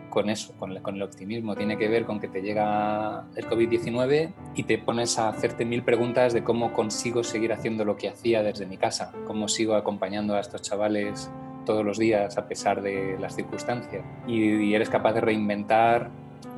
con 0.09 0.29
eso, 0.29 0.53
con 0.57 0.71
el, 0.71 0.81
con 0.81 0.95
el, 0.95 1.03
optimismo. 1.03 1.55
Tiene 1.55 1.77
que 1.77 1.87
ver 1.87 2.05
con 2.05 2.19
que 2.19 2.27
te 2.27 2.41
llega 2.41 3.25
el 3.35 3.45
COVID-19 3.47 4.33
y 4.55 4.63
te 4.63 4.77
pones 4.79 5.19
a 5.19 5.29
hacerte 5.29 5.63
mil 5.63 5.83
preguntas 5.83 6.33
de 6.33 6.43
cómo 6.43 6.73
consigo 6.73 7.23
seguir 7.23 7.53
haciendo 7.53 7.85
lo 7.85 7.97
que 7.97 8.09
hacía 8.09 8.41
desde 8.41 8.65
mi 8.65 8.77
casa, 8.77 9.13
cómo 9.27 9.47
sigo 9.47 9.75
acompañando 9.75 10.35
a 10.35 10.39
estos 10.39 10.63
chavales 10.63 11.29
todos 11.65 11.85
los 11.85 11.97
días 11.97 12.37
a 12.37 12.47
pesar 12.47 12.81
de 12.81 13.17
las 13.19 13.35
circunstancias. 13.35 14.03
Y, 14.27 14.41
y 14.41 14.73
eres 14.73 14.89
capaz 14.89 15.13
de 15.13 15.21
reinventar 15.21 16.09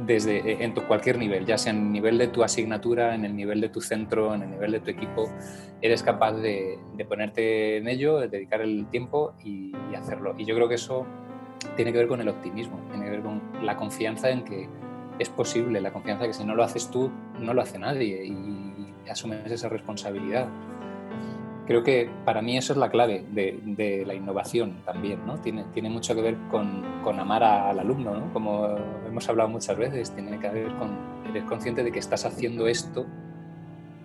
desde 0.06 0.38
eh, 0.38 0.58
en 0.62 0.72
cualquier 0.74 1.18
nivel, 1.18 1.46
ya 1.46 1.58
sea 1.58 1.74
en 1.74 1.88
el 1.88 1.92
nivel 1.92 2.18
de 2.18 2.28
tu 2.28 2.44
asignatura, 2.44 3.16
en 3.16 3.26
el 3.26 3.36
nivel 3.36 3.62
de 3.62 3.70
tu 3.70 3.82
centro, 3.82 4.34
en 4.34 4.44
el 4.44 4.52
nivel 4.52 4.72
de 4.72 4.80
tu 4.80 4.92
equipo, 4.92 5.30
eres 5.82 6.04
capaz 6.04 6.34
de, 6.34 6.80
ponerte 7.08 7.78
en 7.78 7.88
ello, 7.88 8.20
de 8.20 8.28
dedicar 8.28 8.62
el 8.62 8.88
tiempo 8.88 9.34
y, 9.44 9.74
hacerlo. 9.96 10.36
Y 10.38 10.46
yo 10.46 10.54
creo 10.56 10.70
que 10.70 10.76
eso 10.76 11.06
tiene 11.76 11.92
que 11.92 11.98
ver 11.98 12.08
con 12.08 12.22
el 12.22 12.30
optimismo, 12.30 12.80
tiene 12.92 13.06
que 13.06 13.12
ver 13.12 13.22
con 13.22 13.42
la 13.64 13.76
confianza 13.76 14.30
en 14.30 14.44
que 14.44 14.70
es 15.18 15.30
posible, 15.30 15.82
la 15.82 15.92
confianza 15.92 16.28
que 16.28 16.34
si 16.34 16.44
no 16.44 16.54
lo 16.54 16.64
haces 16.64 16.92
tú, 16.92 17.10
no 17.40 17.54
lo 17.54 17.62
hace 17.64 17.80
nadie 17.80 18.24
y 18.26 19.10
asumes 19.10 19.52
esa 19.52 19.70
responsabilidad 19.70 20.48
creo 21.68 21.84
que 21.84 22.10
para 22.26 22.42
mí 22.42 22.58
eso 22.58 22.74
es 22.74 22.80
la 22.80 22.90
clave 22.90 23.26
de, 23.32 24.04
la 24.08 24.14
innovación 24.14 24.78
también, 24.86 25.26
¿no? 25.26 25.40
Tiene, 25.40 25.66
tiene 25.74 25.90
mucho 25.90 26.16
que 26.16 26.22
ver 26.22 26.38
con, 26.50 27.02
con 27.04 27.20
amar 27.20 27.44
al 27.44 27.80
alumno, 27.80 28.16
¿no? 28.16 28.34
Como 28.34 28.66
hemos 29.06 29.28
hablado 29.30 29.50
muchas 29.50 29.78
veces, 29.78 30.12
tiene 30.12 30.40
que 30.40 30.50
ver 30.50 30.74
con, 30.78 30.98
eres 31.30 31.44
consciente 31.44 31.84
de 31.84 31.92
que 31.92 32.00
estás 32.00 32.26
haciendo 32.26 32.68
esto 32.68 33.06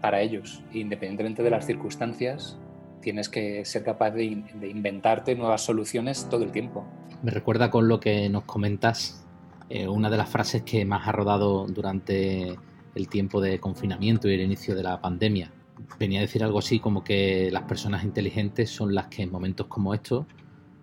para 0.01 0.21
ellos, 0.21 0.63
independientemente 0.73 1.45
de 1.45 1.51
las 1.51 1.65
circunstancias, 1.65 2.59
tienes 3.01 3.29
que 3.29 3.65
ser 3.65 3.85
capaz 3.85 4.11
de, 4.11 4.43
de 4.55 4.69
inventarte 4.69 5.35
nuevas 5.37 5.63
soluciones 5.63 6.29
todo 6.29 6.43
el 6.43 6.51
tiempo. 6.51 6.85
Me 7.23 7.31
recuerda 7.31 7.71
con 7.71 7.87
lo 7.87 8.01
que 8.01 8.29
nos 8.29 8.43
comentas, 8.43 9.25
eh, 9.71 9.87
una 9.87 10.11
de 10.11 10.17
las 10.17 10.29
frases 10.29 10.63
que 10.63 10.85
más 10.85 11.07
ha 11.07 11.13
rodado 11.13 11.67
durante 11.69 12.57
el 12.95 13.09
tiempo 13.09 13.41
de 13.41 13.61
confinamiento 13.61 14.29
y 14.29 14.35
el 14.35 14.41
inicio 14.41 14.75
de 14.75 14.83
la 14.83 15.01
pandemia, 15.01 15.53
venía 15.99 16.21
a 16.21 16.23
decir 16.23 16.43
algo 16.43 16.59
así 16.59 16.81
como 16.81 17.05
que 17.05 17.51
las 17.51 17.63
personas 17.65 18.05
inteligentes 18.05 18.71
son 18.71 18.95
las 18.95 19.07
que 19.09 19.23
en 19.23 19.31
momentos 19.31 19.67
como 19.67 19.95
estos 19.95 20.27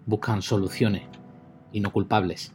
buscan 0.06 0.41
soluciones 0.41 1.03
y 1.72 1.79
no 1.79 1.91
culpables. 1.91 2.53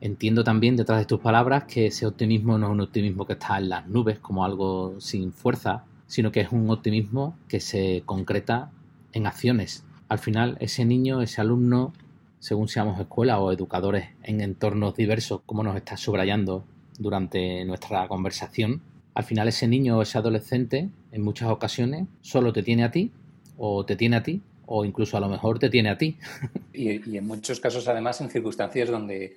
Entiendo 0.00 0.44
también 0.44 0.76
detrás 0.76 0.98
de 0.98 1.06
tus 1.06 1.20
palabras 1.20 1.64
que 1.64 1.86
ese 1.86 2.06
optimismo 2.06 2.58
no 2.58 2.66
es 2.66 2.72
un 2.72 2.80
optimismo 2.82 3.26
que 3.26 3.34
está 3.34 3.58
en 3.58 3.68
las 3.68 3.86
nubes 3.88 4.18
como 4.18 4.44
algo 4.44 5.00
sin 5.00 5.32
fuerza, 5.32 5.84
sino 6.06 6.30
que 6.30 6.40
es 6.40 6.52
un 6.52 6.68
optimismo 6.70 7.38
que 7.48 7.60
se 7.60 8.02
concreta 8.04 8.70
en 9.12 9.26
acciones. 9.26 9.84
Al 10.08 10.18
final, 10.18 10.56
ese 10.60 10.84
niño, 10.84 11.22
ese 11.22 11.40
alumno, 11.40 11.92
según 12.38 12.68
seamos 12.68 13.00
escuela 13.00 13.40
o 13.40 13.50
educadores 13.50 14.10
en 14.22 14.40
entornos 14.40 14.94
diversos, 14.94 15.40
como 15.46 15.62
nos 15.62 15.76
está 15.76 15.96
subrayando 15.96 16.64
durante 16.98 17.64
nuestra 17.64 18.06
conversación, 18.06 18.82
al 19.14 19.24
final 19.24 19.48
ese 19.48 19.68
niño 19.68 19.98
o 19.98 20.02
ese 20.02 20.18
adolescente 20.18 20.90
en 21.12 21.22
muchas 21.22 21.48
ocasiones 21.48 22.06
solo 22.20 22.52
te 22.52 22.62
tiene 22.62 22.84
a 22.84 22.90
ti 22.90 23.12
o 23.56 23.84
te 23.86 23.96
tiene 23.96 24.16
a 24.16 24.22
ti 24.22 24.42
o 24.66 24.84
incluso 24.84 25.16
a 25.16 25.20
lo 25.20 25.28
mejor 25.28 25.58
te 25.58 25.70
tiene 25.70 25.90
a 25.90 25.98
ti. 25.98 26.18
Y, 26.72 27.16
en 27.16 27.26
muchos 27.26 27.60
casos 27.60 27.86
además 27.86 28.20
en 28.20 28.30
circunstancias 28.30 28.88
donde 28.88 29.36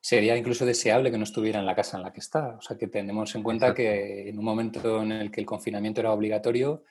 sería 0.00 0.36
incluso 0.36 0.64
deseable 0.64 1.10
que 1.10 1.18
no 1.18 1.24
estuviera 1.24 1.58
en 1.58 1.66
la 1.66 1.74
casa 1.74 1.96
en 1.96 2.04
la 2.04 2.12
que 2.12 2.20
está. 2.20 2.56
O 2.56 2.60
sea 2.60 2.78
que 2.78 2.86
tenemos 2.86 3.34
en 3.34 3.42
cuenta 3.42 3.74
que 3.74 4.28
en 4.28 4.38
un 4.38 4.44
momento 4.44 5.02
en 5.02 5.10
el 5.10 5.30
que 5.32 5.40
el 5.40 5.46
confinamiento 5.46 6.00
era 6.00 6.12
obligatorio, 6.12 6.84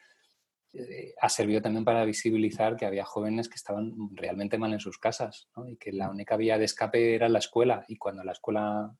eh, 0.74 1.14
ha 1.22 1.30
servido 1.30 1.62
también 1.62 1.86
para 1.86 2.04
visibilizar 2.04 2.76
que 2.76 2.86
había 2.86 3.06
jóvenes 3.06 3.48
que 3.48 3.56
estaban 3.56 3.94
realmente 4.12 4.58
mal 4.58 4.74
en 4.74 4.82
sus 4.82 4.98
casas 4.98 5.48
y 5.68 5.78
que 5.78 5.94
la 5.94 6.10
única 6.10 6.36
vía 6.36 6.58
de 6.58 6.66
escape 6.66 7.16
era 7.16 7.30
la 7.30 7.40
escuela 7.40 7.86
y 7.88 7.96
cuando 7.96 8.26
la 8.26 8.34
escuela, 8.34 8.94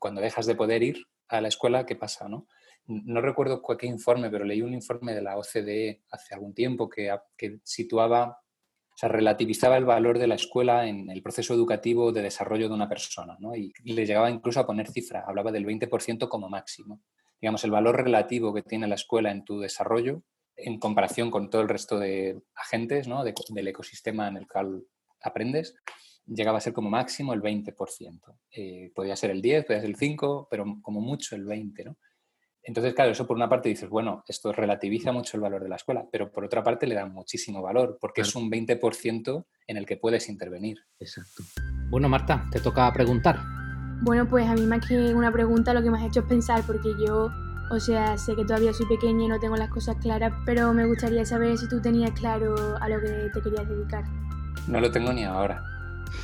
cuando 0.00 0.20
dejas 0.20 0.46
de 0.46 0.56
poder 0.56 0.82
ir, 0.82 1.06
a 1.28 1.40
la 1.40 1.48
escuela, 1.48 1.86
¿qué 1.86 1.96
pasa? 1.96 2.28
No, 2.28 2.46
no 2.86 3.20
recuerdo 3.20 3.62
qué 3.78 3.86
informe, 3.86 4.30
pero 4.30 4.44
leí 4.44 4.62
un 4.62 4.74
informe 4.74 5.14
de 5.14 5.22
la 5.22 5.36
OCDE 5.36 6.02
hace 6.10 6.34
algún 6.34 6.54
tiempo 6.54 6.88
que, 6.88 7.14
que 7.36 7.58
situaba, 7.62 8.38
o 8.92 8.96
sea, 8.96 9.08
relativizaba 9.08 9.76
el 9.76 9.84
valor 9.84 10.18
de 10.18 10.26
la 10.26 10.34
escuela 10.34 10.86
en 10.86 11.10
el 11.10 11.22
proceso 11.22 11.54
educativo 11.54 12.12
de 12.12 12.22
desarrollo 12.22 12.68
de 12.68 12.74
una 12.74 12.88
persona, 12.88 13.36
¿no? 13.40 13.54
Y 13.54 13.72
le 13.84 14.06
llegaba 14.06 14.30
incluso 14.30 14.60
a 14.60 14.66
poner 14.66 14.90
cifra, 14.90 15.24
hablaba 15.26 15.50
del 15.50 15.66
20% 15.66 16.28
como 16.28 16.48
máximo. 16.48 17.00
Digamos, 17.40 17.64
el 17.64 17.70
valor 17.70 18.02
relativo 18.02 18.54
que 18.54 18.62
tiene 18.62 18.86
la 18.86 18.94
escuela 18.94 19.30
en 19.30 19.44
tu 19.44 19.60
desarrollo 19.60 20.22
en 20.56 20.78
comparación 20.78 21.30
con 21.30 21.50
todo 21.50 21.62
el 21.62 21.68
resto 21.68 21.98
de 21.98 22.40
agentes 22.54 23.08
¿no? 23.08 23.24
del 23.24 23.68
ecosistema 23.68 24.28
en 24.28 24.36
el 24.36 24.46
cual 24.46 24.84
aprendes, 25.20 25.74
llegaba 26.26 26.58
a 26.58 26.60
ser 26.60 26.72
como 26.72 26.90
máximo 26.90 27.32
el 27.32 27.42
20%. 27.42 28.38
Eh, 28.52 28.92
podía 28.94 29.16
ser 29.16 29.30
el 29.30 29.42
10, 29.42 29.66
podía 29.66 29.80
ser 29.80 29.90
el 29.90 29.96
5, 29.96 30.48
pero 30.50 30.64
como 30.82 31.00
mucho 31.00 31.36
el 31.36 31.44
20, 31.44 31.84
¿no? 31.84 31.96
Entonces, 32.66 32.94
claro, 32.94 33.12
eso 33.12 33.26
por 33.26 33.36
una 33.36 33.48
parte 33.48 33.68
dices, 33.68 33.90
bueno, 33.90 34.24
esto 34.26 34.50
relativiza 34.50 35.12
mucho 35.12 35.36
el 35.36 35.42
valor 35.42 35.62
de 35.62 35.68
la 35.68 35.76
escuela, 35.76 36.06
pero 36.10 36.32
por 36.32 36.46
otra 36.46 36.62
parte 36.62 36.86
le 36.86 36.94
da 36.94 37.04
muchísimo 37.04 37.60
valor, 37.60 37.98
porque 38.00 38.22
es 38.22 38.34
un 38.34 38.50
20% 38.50 39.44
en 39.66 39.76
el 39.76 39.84
que 39.84 39.98
puedes 39.98 40.30
intervenir. 40.30 40.78
Exacto. 40.98 41.44
Bueno, 41.90 42.08
Marta, 42.08 42.46
te 42.50 42.60
toca 42.60 42.90
preguntar. 42.90 43.38
Bueno, 44.00 44.26
pues 44.26 44.48
a 44.48 44.54
mí 44.54 44.62
más 44.62 44.86
que 44.86 45.14
una 45.14 45.30
pregunta 45.30 45.74
lo 45.74 45.82
que 45.82 45.90
me 45.90 45.98
has 45.98 46.06
hecho 46.06 46.20
es 46.20 46.26
pensar, 46.26 46.62
porque 46.66 46.94
yo, 47.06 47.28
o 47.70 47.80
sea, 47.80 48.16
sé 48.16 48.34
que 48.34 48.46
todavía 48.46 48.72
soy 48.72 48.86
pequeña 48.86 49.26
y 49.26 49.28
no 49.28 49.38
tengo 49.38 49.56
las 49.56 49.68
cosas 49.68 49.96
claras, 49.96 50.32
pero 50.46 50.72
me 50.72 50.86
gustaría 50.86 51.26
saber 51.26 51.58
si 51.58 51.68
tú 51.68 51.82
tenías 51.82 52.12
claro 52.12 52.54
a 52.80 52.88
lo 52.88 52.98
que 52.98 53.28
te 53.34 53.42
querías 53.42 53.68
dedicar. 53.68 54.04
No 54.66 54.80
lo 54.80 54.90
tengo 54.90 55.12
ni 55.12 55.24
ahora. 55.24 55.62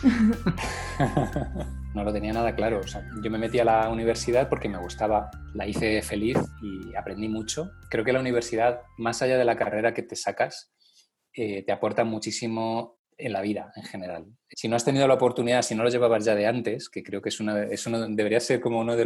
no 1.94 2.04
lo 2.04 2.12
tenía 2.12 2.32
nada 2.32 2.54
claro. 2.54 2.80
yo 3.22 3.30
me 3.30 3.38
metí 3.38 3.58
a 3.58 3.64
la 3.64 3.88
universidad 3.88 4.48
porque 4.48 4.68
me 4.68 4.78
gustaba, 4.78 5.30
la 5.54 5.66
hice 5.66 6.02
feliz 6.02 6.38
y 6.62 6.94
aprendí 6.94 7.28
mucho. 7.28 7.70
Creo 7.90 8.04
que 8.04 8.12
la 8.12 8.20
universidad, 8.20 8.82
más 8.98 9.22
allá 9.22 9.38
de 9.38 9.44
la 9.44 9.56
carrera 9.56 9.94
que 9.94 10.02
te 10.02 10.16
sacas, 10.16 10.72
eh, 11.34 11.62
te 11.62 11.72
aporta 11.72 12.04
muchísimo 12.04 13.00
en 13.16 13.32
la 13.32 13.40
vida 13.42 13.72
en 13.76 13.84
general. 13.84 14.26
Si 14.48 14.68
no 14.68 14.76
has 14.76 14.84
tenido 14.84 15.06
la 15.06 15.14
oportunidad, 15.14 15.62
si 15.62 15.74
no 15.74 15.82
lo 15.82 15.90
llevabas 15.90 16.24
ya 16.24 16.34
de 16.34 16.46
antes, 16.46 16.88
que 16.88 17.02
creo 17.02 17.20
que 17.22 17.28
es 17.28 17.40
una, 17.40 17.54
debería 17.54 18.40
ser 18.40 18.60
como 18.60 18.80
uno 18.80 18.96
de 18.96 19.04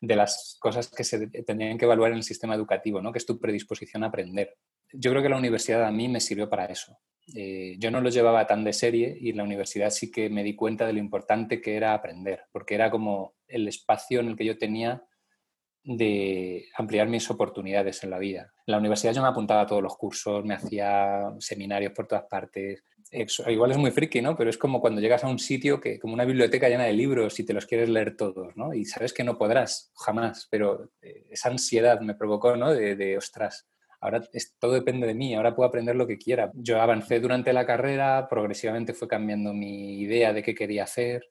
de 0.00 0.16
las 0.16 0.56
cosas 0.60 0.90
que 0.90 1.04
se 1.04 1.28
tendrían 1.28 1.78
que 1.78 1.86
evaluar 1.86 2.10
en 2.10 2.18
el 2.18 2.24
sistema 2.24 2.54
educativo, 2.54 3.00
¿no? 3.00 3.12
que 3.12 3.18
es 3.18 3.26
tu 3.26 3.40
predisposición 3.40 4.04
a 4.04 4.08
aprender. 4.08 4.56
Yo 4.96 5.10
creo 5.10 5.22
que 5.22 5.28
la 5.28 5.36
universidad 5.36 5.84
a 5.84 5.90
mí 5.90 6.08
me 6.08 6.20
sirvió 6.20 6.48
para 6.48 6.66
eso. 6.66 6.96
Eh, 7.34 7.76
yo 7.78 7.90
no 7.90 8.00
lo 8.00 8.10
llevaba 8.10 8.46
tan 8.46 8.64
de 8.64 8.72
serie 8.72 9.16
y 9.18 9.30
en 9.30 9.38
la 9.38 9.44
universidad 9.44 9.90
sí 9.90 10.10
que 10.10 10.28
me 10.28 10.44
di 10.44 10.54
cuenta 10.54 10.86
de 10.86 10.92
lo 10.92 10.98
importante 10.98 11.60
que 11.60 11.76
era 11.76 11.94
aprender, 11.94 12.42
porque 12.52 12.74
era 12.74 12.90
como 12.90 13.34
el 13.48 13.66
espacio 13.66 14.20
en 14.20 14.28
el 14.28 14.36
que 14.36 14.44
yo 14.44 14.58
tenía 14.58 15.02
de 15.82 16.66
ampliar 16.76 17.08
mis 17.08 17.30
oportunidades 17.30 18.02
en 18.04 18.10
la 18.10 18.18
vida. 18.18 18.52
En 18.66 18.72
la 18.72 18.78
universidad 18.78 19.12
yo 19.12 19.22
me 19.22 19.28
apuntaba 19.28 19.62
a 19.62 19.66
todos 19.66 19.82
los 19.82 19.96
cursos, 19.96 20.44
me 20.44 20.54
hacía 20.54 21.30
seminarios 21.38 21.92
por 21.92 22.06
todas 22.06 22.24
partes. 22.24 22.82
igual 23.48 23.70
es 23.70 23.76
muy 23.76 23.90
friki, 23.90 24.22
¿no? 24.22 24.36
Pero 24.36 24.48
es 24.48 24.56
como 24.56 24.80
cuando 24.80 25.00
llegas 25.00 25.24
a 25.24 25.28
un 25.28 25.38
sitio 25.38 25.80
que, 25.80 25.98
como 25.98 26.14
una 26.14 26.24
biblioteca 26.24 26.68
llena 26.68 26.84
de 26.84 26.94
libros 26.94 27.38
y 27.38 27.44
te 27.44 27.52
los 27.52 27.66
quieres 27.66 27.90
leer 27.90 28.16
todos, 28.16 28.56
¿no? 28.56 28.72
Y 28.72 28.86
sabes 28.86 29.12
que 29.12 29.24
no 29.24 29.36
podrás, 29.36 29.92
jamás, 29.94 30.48
pero 30.50 30.90
eh, 31.02 31.26
esa 31.30 31.50
ansiedad 31.50 32.00
me 32.00 32.14
provocó, 32.14 32.56
¿no? 32.56 32.72
De 32.72 33.18
ostras, 33.18 33.68
ahora 34.04 34.22
todo 34.58 34.72
depende 34.72 35.06
de 35.06 35.14
mí, 35.14 35.34
ahora 35.34 35.54
puedo 35.54 35.66
aprender 35.68 35.96
lo 35.96 36.06
que 36.06 36.18
quiera. 36.18 36.50
Yo 36.54 36.80
avancé 36.80 37.20
durante 37.20 37.52
la 37.52 37.64
carrera, 37.64 38.28
progresivamente 38.28 38.92
fue 38.92 39.08
cambiando 39.08 39.54
mi 39.54 40.00
idea 40.00 40.32
de 40.34 40.42
qué 40.42 40.54
quería 40.54 40.84
hacer. 40.84 41.24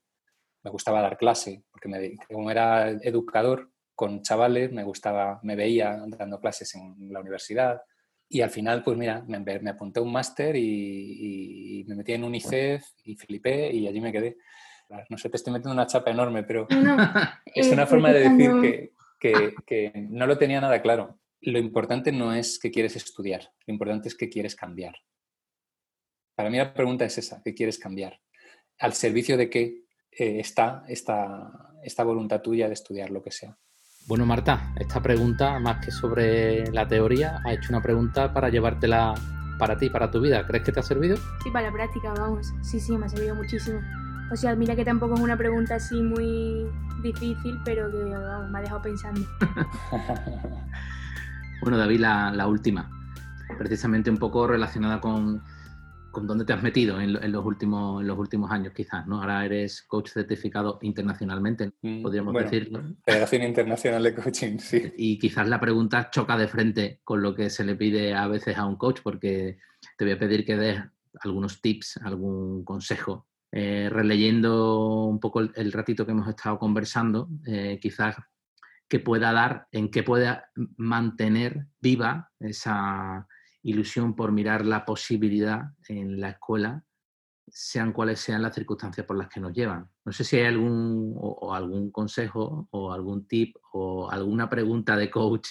Me 0.63 0.71
gustaba 0.71 1.01
dar 1.01 1.17
clase, 1.17 1.63
porque 1.71 1.87
me, 1.87 2.15
como 2.27 2.49
era 2.49 2.89
educador, 2.89 3.69
con 3.93 4.23
chavales, 4.23 4.71
me 4.71 4.83
gustaba, 4.83 5.39
me 5.43 5.55
veía 5.55 6.01
dando 6.17 6.39
clases 6.39 6.73
en 6.73 7.13
la 7.13 7.19
universidad 7.19 7.81
y 8.33 8.41
al 8.41 8.49
final, 8.49 8.81
pues 8.83 8.97
mira, 8.97 9.23
me, 9.27 9.39
me 9.39 9.69
apunté 9.69 9.99
a 9.99 10.03
un 10.03 10.11
máster 10.11 10.55
y, 10.55 11.85
me 11.87 11.95
metí 11.95 12.13
en 12.13 12.23
UNICEF 12.23 12.83
y 13.03 13.15
flipé 13.15 13.71
y 13.71 13.87
allí 13.87 14.01
me 14.01 14.11
quedé. 14.11 14.37
No 15.09 15.19
sé, 15.19 15.29
te 15.29 15.37
estoy 15.37 15.53
metiendo 15.53 15.73
una 15.73 15.85
chapa 15.85 16.09
enorme, 16.09 16.41
pero 16.41 16.65
es 17.45 17.71
una 17.71 17.85
forma 17.85 18.11
de 18.11 18.29
decir 18.29 18.91
que, 19.19 19.53
que, 19.67 19.91
no 20.09 20.25
lo 20.25 20.39
tenía 20.39 20.59
nada 20.59 20.81
claro. 20.81 21.19
Lo 21.45 21.59
importante 21.59 22.11
no 22.11 22.33
es 22.33 22.57
que 22.57 22.71
quieres 22.71 22.95
estudiar, 22.95 23.51
lo 23.67 23.73
importante 23.73 24.07
es 24.07 24.15
que 24.15 24.29
quieres 24.29 24.55
cambiar. 24.55 24.95
Para 26.35 26.49
mí 26.49 26.57
la 26.57 26.73
pregunta 26.73 27.05
es 27.05 27.17
esa, 27.17 27.41
¿qué 27.43 27.53
quieres 27.53 27.77
cambiar? 27.77 28.19
¿Al 28.79 28.93
servicio 28.93 29.37
de 29.37 29.49
qué 29.49 29.83
eh, 30.11 30.39
está 30.39 30.83
esta, 30.87 31.75
esta 31.83 32.03
voluntad 32.03 32.41
tuya 32.41 32.67
de 32.67 32.73
estudiar 32.73 33.09
lo 33.09 33.21
que 33.21 33.31
sea? 33.31 33.57
Bueno, 34.07 34.25
Marta, 34.25 34.73
esta 34.79 35.01
pregunta, 35.01 35.59
más 35.59 35.85
que 35.85 35.91
sobre 35.91 36.65
la 36.71 36.87
teoría, 36.87 37.41
ha 37.45 37.53
hecho 37.53 37.69
una 37.69 37.81
pregunta 37.81 38.33
para 38.33 38.49
llevártela 38.49 39.13
para 39.59 39.77
ti, 39.77 39.89
para 39.89 40.09
tu 40.11 40.19
vida. 40.21 40.45
¿Crees 40.45 40.63
que 40.63 40.71
te 40.71 40.79
ha 40.79 40.83
servido? 40.83 41.17
Sí, 41.43 41.51
para 41.51 41.67
la 41.67 41.73
práctica, 41.73 42.13
vamos. 42.13 42.53
Sí, 42.61 42.79
sí, 42.79 42.97
me 42.97 43.05
ha 43.05 43.09
servido 43.09 43.35
muchísimo. 43.35 43.79
O 44.31 44.35
sea, 44.35 44.55
mira 44.55 44.75
que 44.75 44.83
tampoco 44.83 45.15
es 45.15 45.21
una 45.21 45.37
pregunta 45.37 45.75
así 45.75 46.01
muy 46.01 46.67
difícil, 47.01 47.59
pero 47.63 47.91
que 47.91 47.97
me 47.97 48.15
ha 48.15 48.61
dejado 48.61 48.81
pensando. 48.81 49.21
bueno, 51.63 51.77
David, 51.77 51.99
la 51.99 52.47
última. 52.47 52.89
Precisamente 53.57 54.09
un 54.09 54.17
poco 54.17 54.47
relacionada 54.47 54.99
con, 54.99 55.41
con 56.13 56.27
dónde 56.27 56.45
te 56.45 56.53
has 56.53 56.61
metido 56.61 57.01
en, 57.01 57.31
los 57.31 57.43
últimos, 57.43 57.99
en 57.99 58.07
los 58.07 58.17
últimos 58.19 58.51
años, 58.51 58.71
quizás, 58.71 59.07
¿no? 59.07 59.19
Ahora 59.19 59.43
eres 59.43 59.81
coach 59.81 60.11
certificado 60.11 60.77
internacionalmente, 60.83 61.73
mm, 61.81 62.03
podríamos 62.03 62.35
decirlo. 62.35 62.83
Federación 63.03 63.41
Internacional 63.41 64.03
de 64.03 64.13
Coaching, 64.13 64.59
sí. 64.59 64.93
Y 64.95 65.17
quizás 65.17 65.49
la 65.49 65.59
pregunta 65.59 66.11
choca 66.11 66.37
de 66.37 66.47
frente 66.47 66.99
con 67.03 67.23
lo 67.23 67.33
que 67.33 67.49
se 67.49 67.65
le 67.65 67.75
pide 67.75 68.13
a 68.13 68.27
veces 68.27 68.59
a 68.59 68.65
un 68.65 68.75
coach, 68.75 68.99
porque 69.03 69.57
te 69.97 70.05
voy 70.05 70.13
a 70.13 70.19
pedir 70.19 70.45
que 70.45 70.55
des 70.55 70.79
algunos 71.19 71.61
tips, 71.61 71.97
algún 72.03 72.63
consejo. 72.63 73.25
Eh, 73.51 73.89
releyendo 73.91 75.05
un 75.07 75.19
poco 75.19 75.39
el, 75.39 75.71
ratito 75.71 76.05
que 76.05 76.11
hemos 76.11 76.27
estado 76.27 76.59
conversando, 76.59 77.27
eh, 77.47 77.79
quizás 77.81 78.17
que 78.87 78.99
pueda 78.99 79.31
dar, 79.31 79.67
en 79.71 79.89
que 79.89 80.03
pueda 80.03 80.51
mantener 80.77 81.67
viva 81.81 82.31
esa 82.39 83.27
ilusión 83.63 84.15
por 84.15 84.31
mirar 84.31 84.65
la 84.65 84.85
posibilidad 84.85 85.71
en 85.87 86.19
la 86.19 86.29
escuela, 86.29 86.83
sean 87.47 87.93
cuales 87.93 88.19
sean 88.19 88.41
las 88.41 88.55
circunstancias 88.55 89.05
por 89.05 89.17
las 89.17 89.29
que 89.29 89.39
nos 89.39 89.53
llevan. 89.53 89.89
No 90.05 90.11
sé 90.11 90.23
si 90.23 90.37
hay 90.37 90.45
algún, 90.45 91.13
o, 91.17 91.53
algún 91.53 91.91
consejo 91.91 92.67
o 92.71 92.91
algún 92.91 93.27
tip 93.27 93.55
o 93.71 94.09
alguna 94.09 94.49
pregunta 94.49 94.95
de 94.95 95.09
coach. 95.09 95.47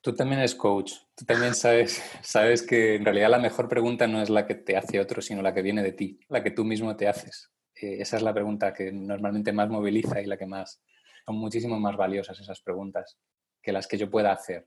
Tú 0.00 0.14
también 0.14 0.40
eres 0.40 0.54
coach, 0.54 0.92
tú 1.16 1.24
también 1.24 1.54
sabes, 1.54 2.02
sabes 2.22 2.62
que 2.62 2.94
en 2.94 3.04
realidad 3.04 3.30
la 3.30 3.38
mejor 3.38 3.68
pregunta 3.68 4.06
no 4.06 4.22
es 4.22 4.30
la 4.30 4.46
que 4.46 4.54
te 4.54 4.76
hace 4.76 5.00
otro, 5.00 5.20
sino 5.20 5.42
la 5.42 5.52
que 5.52 5.62
viene 5.62 5.82
de 5.82 5.92
ti, 5.92 6.20
la 6.28 6.42
que 6.42 6.52
tú 6.52 6.64
mismo 6.64 6.96
te 6.96 7.08
haces. 7.08 7.50
Eh, 7.74 7.98
esa 8.00 8.16
es 8.16 8.22
la 8.22 8.34
pregunta 8.34 8.72
que 8.72 8.92
normalmente 8.92 9.52
más 9.52 9.68
moviliza 9.68 10.20
y 10.20 10.26
la 10.26 10.36
que 10.36 10.46
más, 10.46 10.80
son 11.28 11.36
muchísimo 11.36 11.78
más 11.78 11.94
valiosas 11.94 12.40
esas 12.40 12.62
preguntas 12.62 13.18
que 13.62 13.70
las 13.70 13.86
que 13.86 13.98
yo 13.98 14.10
pueda 14.10 14.32
hacer. 14.32 14.66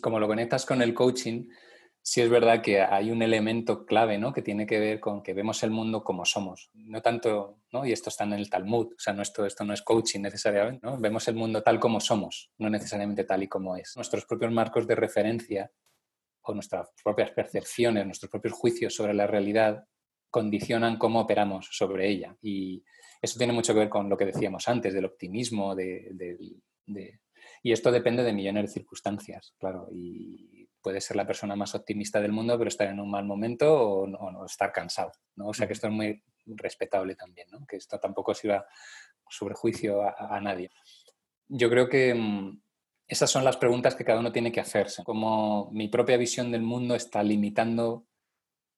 Como 0.00 0.18
lo 0.18 0.26
conectas 0.26 0.64
con 0.64 0.80
el 0.80 0.94
coaching, 0.94 1.50
sí 2.00 2.22
es 2.22 2.30
verdad 2.30 2.62
que 2.62 2.80
hay 2.80 3.10
un 3.10 3.20
elemento 3.20 3.84
clave, 3.84 4.16
¿no? 4.16 4.32
Que 4.32 4.40
tiene 4.40 4.66
que 4.66 4.80
ver 4.80 5.00
con 5.00 5.22
que 5.22 5.34
vemos 5.34 5.62
el 5.64 5.70
mundo 5.70 6.02
como 6.02 6.24
somos. 6.24 6.70
No 6.72 7.02
tanto, 7.02 7.58
¿no? 7.72 7.84
Y 7.84 7.92
esto 7.92 8.08
está 8.08 8.24
en 8.24 8.32
el 8.32 8.48
Talmud, 8.48 8.86
o 8.86 8.98
sea, 8.98 9.12
no 9.12 9.20
esto, 9.20 9.44
esto 9.44 9.64
no 9.64 9.74
es 9.74 9.82
coaching 9.82 10.20
necesariamente, 10.20 10.86
¿no? 10.86 10.98
Vemos 10.98 11.28
el 11.28 11.34
mundo 11.34 11.62
tal 11.62 11.78
como 11.78 12.00
somos, 12.00 12.50
no 12.56 12.70
necesariamente 12.70 13.24
tal 13.24 13.42
y 13.42 13.48
como 13.48 13.76
es. 13.76 13.92
Nuestros 13.94 14.24
propios 14.24 14.50
marcos 14.50 14.86
de 14.86 14.94
referencia 14.94 15.70
o 16.40 16.54
nuestras 16.54 16.88
propias 17.04 17.32
percepciones, 17.32 18.06
nuestros 18.06 18.30
propios 18.30 18.54
juicios 18.54 18.94
sobre 18.94 19.12
la 19.12 19.26
realidad 19.26 19.84
condicionan 20.30 20.98
cómo 20.98 21.20
operamos 21.20 21.68
sobre 21.72 22.08
ella. 22.08 22.36
Y 22.42 22.84
eso 23.20 23.38
tiene 23.38 23.52
mucho 23.52 23.72
que 23.72 23.80
ver 23.80 23.88
con 23.88 24.08
lo 24.08 24.16
que 24.16 24.26
decíamos 24.26 24.68
antes, 24.68 24.94
del 24.94 25.06
optimismo, 25.06 25.74
de, 25.74 26.08
de 26.12 27.20
y 27.62 27.72
esto 27.72 27.90
depende 27.90 28.22
de 28.22 28.32
millones 28.32 28.64
de 28.64 28.80
circunstancias, 28.80 29.54
claro. 29.58 29.88
Y 29.92 30.68
puede 30.80 31.00
ser 31.00 31.16
la 31.16 31.26
persona 31.26 31.56
más 31.56 31.74
optimista 31.74 32.20
del 32.20 32.32
mundo, 32.32 32.56
pero 32.56 32.68
estar 32.68 32.88
en 32.88 33.00
un 33.00 33.10
mal 33.10 33.24
momento 33.24 33.74
o 33.74 34.06
no, 34.06 34.44
estar 34.44 34.72
cansado, 34.72 35.12
¿no? 35.36 35.48
O 35.48 35.54
sea 35.54 35.66
que 35.66 35.72
esto 35.72 35.88
es 35.88 35.92
muy 35.92 36.22
respetable 36.46 37.14
también, 37.14 37.48
¿no? 37.50 37.66
Que 37.66 37.76
esto 37.76 37.98
tampoco 37.98 38.34
sirva 38.34 38.66
sobre 39.28 39.54
juicio 39.54 40.02
a, 40.02 40.40
nadie. 40.40 40.70
Yo 41.48 41.68
creo 41.68 41.88
que 41.88 42.14
mm, 42.14 42.60
esas 43.06 43.30
son 43.30 43.44
las 43.44 43.56
preguntas 43.56 43.94
que 43.94 44.04
cada 44.04 44.20
uno 44.20 44.32
tiene 44.32 44.52
que 44.52 44.60
hacerse. 44.60 45.04
Como 45.04 45.70
mi 45.72 45.88
propia 45.88 46.16
visión 46.16 46.50
del 46.50 46.62
mundo 46.62 46.94
está 46.94 47.22
limitando 47.22 48.06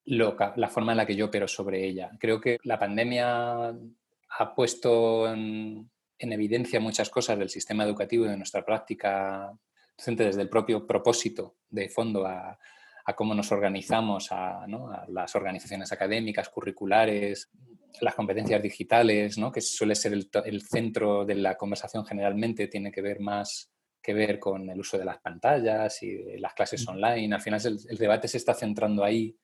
la 0.05 0.69
forma 0.69 0.93
en 0.93 0.99
la 0.99 1.07
que 1.07 1.17
yo 1.17 1.27
opero 1.27 1.47
sobre 1.47 1.87
ella. 1.87 2.11
Creo 2.19 2.41
que 2.41 2.59
la 2.65 2.79
pandemia 2.79 3.69
ha 3.69 4.55
puesto 4.55 5.33
en, 5.33 5.91
en 6.19 6.33
evidencia 6.33 6.81
muchas 6.81 7.11
cosas 7.11 7.39
del 7.39 7.51
sistema 7.51 7.85
educativo 7.85 8.27
y 8.27 8.29
de 8.29 8.37
nuestra 8.37 8.65
práctica 8.65 9.53
desde 10.07 10.43
el 10.43 10.49
propio 10.49 10.87
propósito 10.87 11.57
de 11.69 11.89
fondo 11.89 12.27
a, 12.27 12.59
cómo 13.17 13.35
nos 13.35 13.51
organizamos, 13.51 14.31
a, 14.31 14.67
las 15.09 15.35
organizaciones 15.35 15.91
académicas, 15.91 16.49
curriculares, 16.49 17.51
las 18.01 18.15
competencias 18.15 18.63
digitales, 18.63 19.37
que 19.53 19.61
suele 19.61 19.97
ser 19.97 20.13
el, 20.13 20.63
centro 20.63 21.25
de 21.25 21.35
la 21.35 21.57
conversación 21.57 22.05
generalmente, 22.07 22.69
tiene 22.69 22.93
que 22.93 23.03
ver 23.03 23.19
más 23.19 23.73
que 24.01 24.15
ver 24.15 24.39
con 24.39 24.71
el 24.71 24.79
uso 24.79 24.97
de 24.97 25.05
las 25.05 25.19
pantallas 25.19 26.03
y 26.03 26.39
las 26.39 26.55
clases 26.55 26.87
online. 26.87 27.35
Al 27.35 27.43
final 27.43 27.61
el, 27.65 27.99
debate 27.99 28.29
se 28.29 28.39
está 28.39 28.55
centrando 28.55 29.03
ahí. 29.05 29.37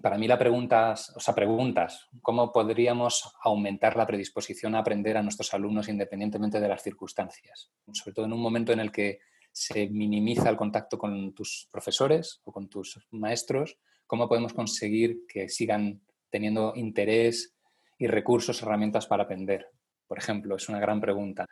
Para 0.00 0.18
mí 0.18 0.28
la 0.28 0.38
pregunta, 0.38 0.92
o 0.92 1.20
sea, 1.20 1.34
preguntas, 1.34 2.08
¿cómo 2.20 2.52
podríamos 2.52 3.32
aumentar 3.42 3.96
la 3.96 4.06
predisposición 4.06 4.74
a 4.74 4.80
aprender 4.80 5.16
a 5.16 5.22
nuestros 5.22 5.54
alumnos 5.54 5.88
independientemente 5.88 6.60
de 6.60 6.68
las 6.68 6.82
circunstancias? 6.82 7.70
Sobre 7.92 8.12
todo 8.12 8.26
en 8.26 8.34
un 8.34 8.42
momento 8.42 8.72
en 8.72 8.80
el 8.80 8.92
que 8.92 9.20
se 9.50 9.88
minimiza 9.88 10.50
el 10.50 10.56
contacto 10.56 10.98
con 10.98 11.32
tus 11.32 11.68
profesores 11.72 12.42
o 12.44 12.52
con 12.52 12.68
tus 12.68 13.00
maestros, 13.10 13.78
¿cómo 14.06 14.28
podemos 14.28 14.52
conseguir 14.52 15.26
que 15.26 15.48
sigan 15.48 16.02
teniendo 16.28 16.74
interés 16.76 17.56
y 17.96 18.06
recursos, 18.06 18.60
herramientas 18.62 19.06
para 19.06 19.22
aprender? 19.22 19.66
Por 20.06 20.18
ejemplo, 20.18 20.56
es 20.56 20.68
una 20.68 20.78
gran 20.78 21.00
pregunta. 21.00 21.46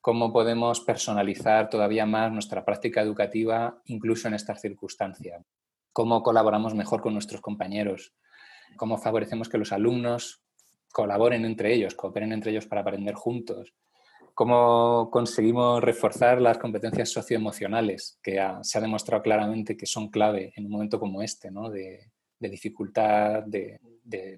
¿Cómo 0.00 0.32
podemos 0.32 0.80
personalizar 0.80 1.68
todavía 1.68 2.06
más 2.06 2.32
nuestra 2.32 2.64
práctica 2.64 3.02
educativa 3.02 3.82
incluso 3.84 4.28
en 4.28 4.34
estas 4.34 4.62
circunstancias? 4.62 5.44
¿Cómo 5.92 6.22
colaboramos 6.22 6.74
mejor 6.74 7.02
con 7.02 7.12
nuestros 7.12 7.40
compañeros? 7.40 8.14
¿Cómo 8.76 8.98
favorecemos 8.98 9.48
que 9.48 9.58
los 9.58 9.72
alumnos 9.72 10.42
colaboren 10.92 11.44
entre 11.44 11.74
ellos, 11.74 11.94
cooperen 11.94 12.32
entre 12.32 12.50
ellos 12.52 12.66
para 12.66 12.82
aprender 12.82 13.14
juntos? 13.14 13.74
cómo 14.34 15.10
conseguimos 15.10 15.82
reforzar 15.82 16.40
las 16.40 16.58
competencias 16.58 17.10
socioemocionales, 17.10 18.18
que 18.22 18.40
se 18.62 18.78
ha 18.78 18.80
demostrado 18.80 19.22
claramente 19.22 19.76
que 19.76 19.86
son 19.86 20.10
clave 20.10 20.52
en 20.56 20.66
un 20.66 20.72
momento 20.72 20.98
como 20.98 21.22
este, 21.22 21.50
¿no? 21.50 21.70
de, 21.70 22.10
dificultad, 22.38 23.42
de, 23.44 23.78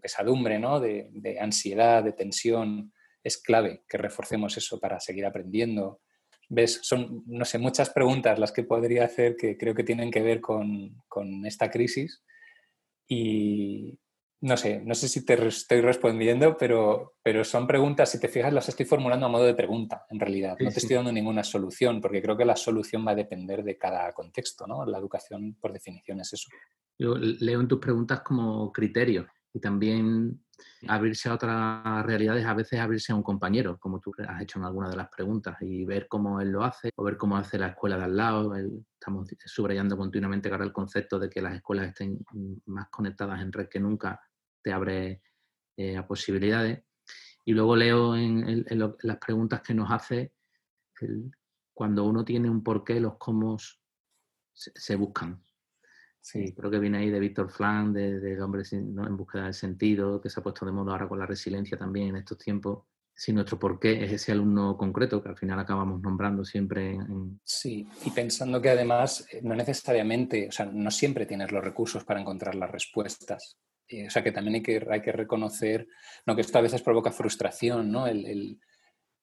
pesadumbre, 0.02 0.58
¿no? 0.58 0.80
de, 0.80 1.38
ansiedad, 1.40 2.02
de 2.02 2.12
tensión. 2.12 2.92
Es 3.22 3.38
clave 3.38 3.84
que 3.88 3.96
reforcemos 3.96 4.56
eso 4.56 4.78
para 4.78 5.00
seguir 5.00 5.24
aprendiendo. 5.24 6.00
¿Ves? 6.54 6.80
Son, 6.82 7.24
no 7.26 7.44
sé, 7.44 7.58
muchas 7.58 7.90
preguntas 7.90 8.38
las 8.38 8.52
que 8.52 8.62
podría 8.62 9.04
hacer 9.04 9.36
que 9.36 9.58
creo 9.58 9.74
que 9.74 9.84
tienen 9.84 10.10
que 10.10 10.22
ver 10.22 10.40
con, 10.40 11.02
con 11.08 11.44
esta 11.46 11.70
crisis 11.70 12.22
y 13.08 13.98
no 14.44 14.58
sé, 14.58 14.82
no 14.84 14.94
sé 14.94 15.08
si 15.08 15.24
te 15.24 15.48
estoy 15.48 15.80
respondiendo, 15.80 16.56
pero, 16.58 17.14
pero 17.22 17.44
son 17.44 17.66
preguntas, 17.66 18.10
si 18.10 18.20
te 18.20 18.28
fijas, 18.28 18.52
las 18.52 18.68
estoy 18.68 18.84
formulando 18.84 19.24
a 19.24 19.30
modo 19.30 19.44
de 19.44 19.54
pregunta, 19.54 20.04
en 20.10 20.20
realidad. 20.20 20.54
no 20.60 20.70
te 20.70 20.80
estoy 20.80 20.96
dando 20.96 21.10
ninguna 21.10 21.42
solución, 21.42 21.98
porque 22.02 22.20
creo 22.20 22.36
que 22.36 22.44
la 22.44 22.54
solución 22.54 23.06
va 23.06 23.12
a 23.12 23.14
depender 23.14 23.64
de 23.64 23.78
cada 23.78 24.12
contexto, 24.12 24.66
¿no? 24.66 24.84
La 24.84 24.98
educación, 24.98 25.56
por 25.58 25.72
definición, 25.72 26.20
es 26.20 26.34
eso. 26.34 26.50
Yo 26.98 27.14
leo 27.16 27.60
en 27.60 27.68
tus 27.68 27.80
preguntas 27.80 28.20
como 28.20 28.70
criterio 28.70 29.26
y 29.54 29.60
también 29.60 30.44
abrirse 30.88 31.28
a 31.28 31.34
otras 31.34 32.04
realidades, 32.04 32.44
a 32.44 32.54
veces 32.54 32.80
abrirse 32.80 33.12
a 33.12 33.16
un 33.16 33.22
compañero, 33.22 33.78
como 33.78 34.00
tú 34.00 34.12
has 34.26 34.42
hecho 34.42 34.58
en 34.58 34.64
alguna 34.64 34.88
de 34.88 34.96
las 34.96 35.08
preguntas, 35.08 35.56
y 35.60 35.84
ver 35.84 36.08
cómo 36.08 36.40
él 36.40 36.50
lo 36.50 36.64
hace, 36.64 36.90
o 36.96 37.04
ver 37.04 37.16
cómo 37.16 37.36
hace 37.36 37.58
la 37.58 37.68
escuela 37.68 37.96
de 37.96 38.04
al 38.04 38.16
lado. 38.16 38.54
estamos 38.54 39.28
subrayando 39.44 39.96
continuamente 39.96 40.48
ahora 40.50 40.64
el 40.64 40.72
concepto 40.72 41.18
de 41.18 41.28
que 41.28 41.42
las 41.42 41.54
escuelas 41.54 41.88
estén 41.88 42.18
más 42.66 42.88
conectadas 42.88 43.40
en 43.40 43.52
red 43.52 43.68
que 43.68 43.80
nunca, 43.80 44.20
te 44.62 44.72
abre 44.72 45.22
eh, 45.76 45.96
a 45.96 46.06
posibilidades. 46.06 46.82
Y 47.44 47.52
luego 47.52 47.76
leo 47.76 48.16
en, 48.16 48.64
las 49.02 49.18
preguntas 49.18 49.60
que 49.60 49.74
nos 49.74 49.90
hace, 49.90 50.32
cuando 51.74 52.04
uno 52.04 52.24
tiene 52.24 52.48
un 52.48 52.62
porqué, 52.62 52.98
los 53.00 53.18
cómo 53.18 53.58
se 54.54 54.96
buscan. 54.96 55.43
Sí, 56.24 56.54
creo 56.54 56.70
que 56.70 56.78
viene 56.78 56.96
ahí 56.96 57.10
de 57.10 57.20
Víctor 57.20 57.50
Flan, 57.50 57.92
del 57.92 58.18
de 58.18 58.40
hombre 58.40 58.62
en 58.72 59.14
búsqueda 59.14 59.44
del 59.44 59.52
sentido, 59.52 60.22
que 60.22 60.30
se 60.30 60.40
ha 60.40 60.42
puesto 60.42 60.64
de 60.64 60.72
moda 60.72 60.92
ahora 60.92 61.06
con 61.06 61.18
la 61.18 61.26
resiliencia 61.26 61.76
también 61.76 62.08
en 62.08 62.16
estos 62.16 62.38
tiempos. 62.38 62.86
Si 63.14 63.30
nuestro 63.30 63.58
porqué 63.58 64.02
es 64.02 64.10
ese 64.10 64.32
alumno 64.32 64.74
concreto 64.78 65.22
que 65.22 65.28
al 65.28 65.36
final 65.36 65.58
acabamos 65.58 66.00
nombrando 66.00 66.42
siempre. 66.42 66.96
Sí, 67.44 67.86
y 68.06 68.10
pensando 68.10 68.62
que 68.62 68.70
además 68.70 69.26
eh, 69.30 69.40
no 69.42 69.54
necesariamente, 69.54 70.48
o 70.48 70.50
sea, 70.50 70.64
no 70.64 70.90
siempre 70.90 71.26
tienes 71.26 71.52
los 71.52 71.62
recursos 71.62 72.04
para 72.04 72.22
encontrar 72.22 72.54
las 72.54 72.70
respuestas. 72.70 73.58
Eh, 73.86 74.06
o 74.06 74.10
sea, 74.10 74.24
que 74.24 74.32
también 74.32 74.54
hay 74.54 74.62
que, 74.62 74.86
hay 74.90 75.02
que 75.02 75.12
reconocer, 75.12 75.86
no 76.24 76.34
que 76.34 76.40
esto 76.40 76.56
a 76.56 76.62
veces 76.62 76.80
provoca 76.80 77.12
frustración, 77.12 77.92
¿no? 77.92 78.06
El, 78.06 78.24
el, 78.24 78.60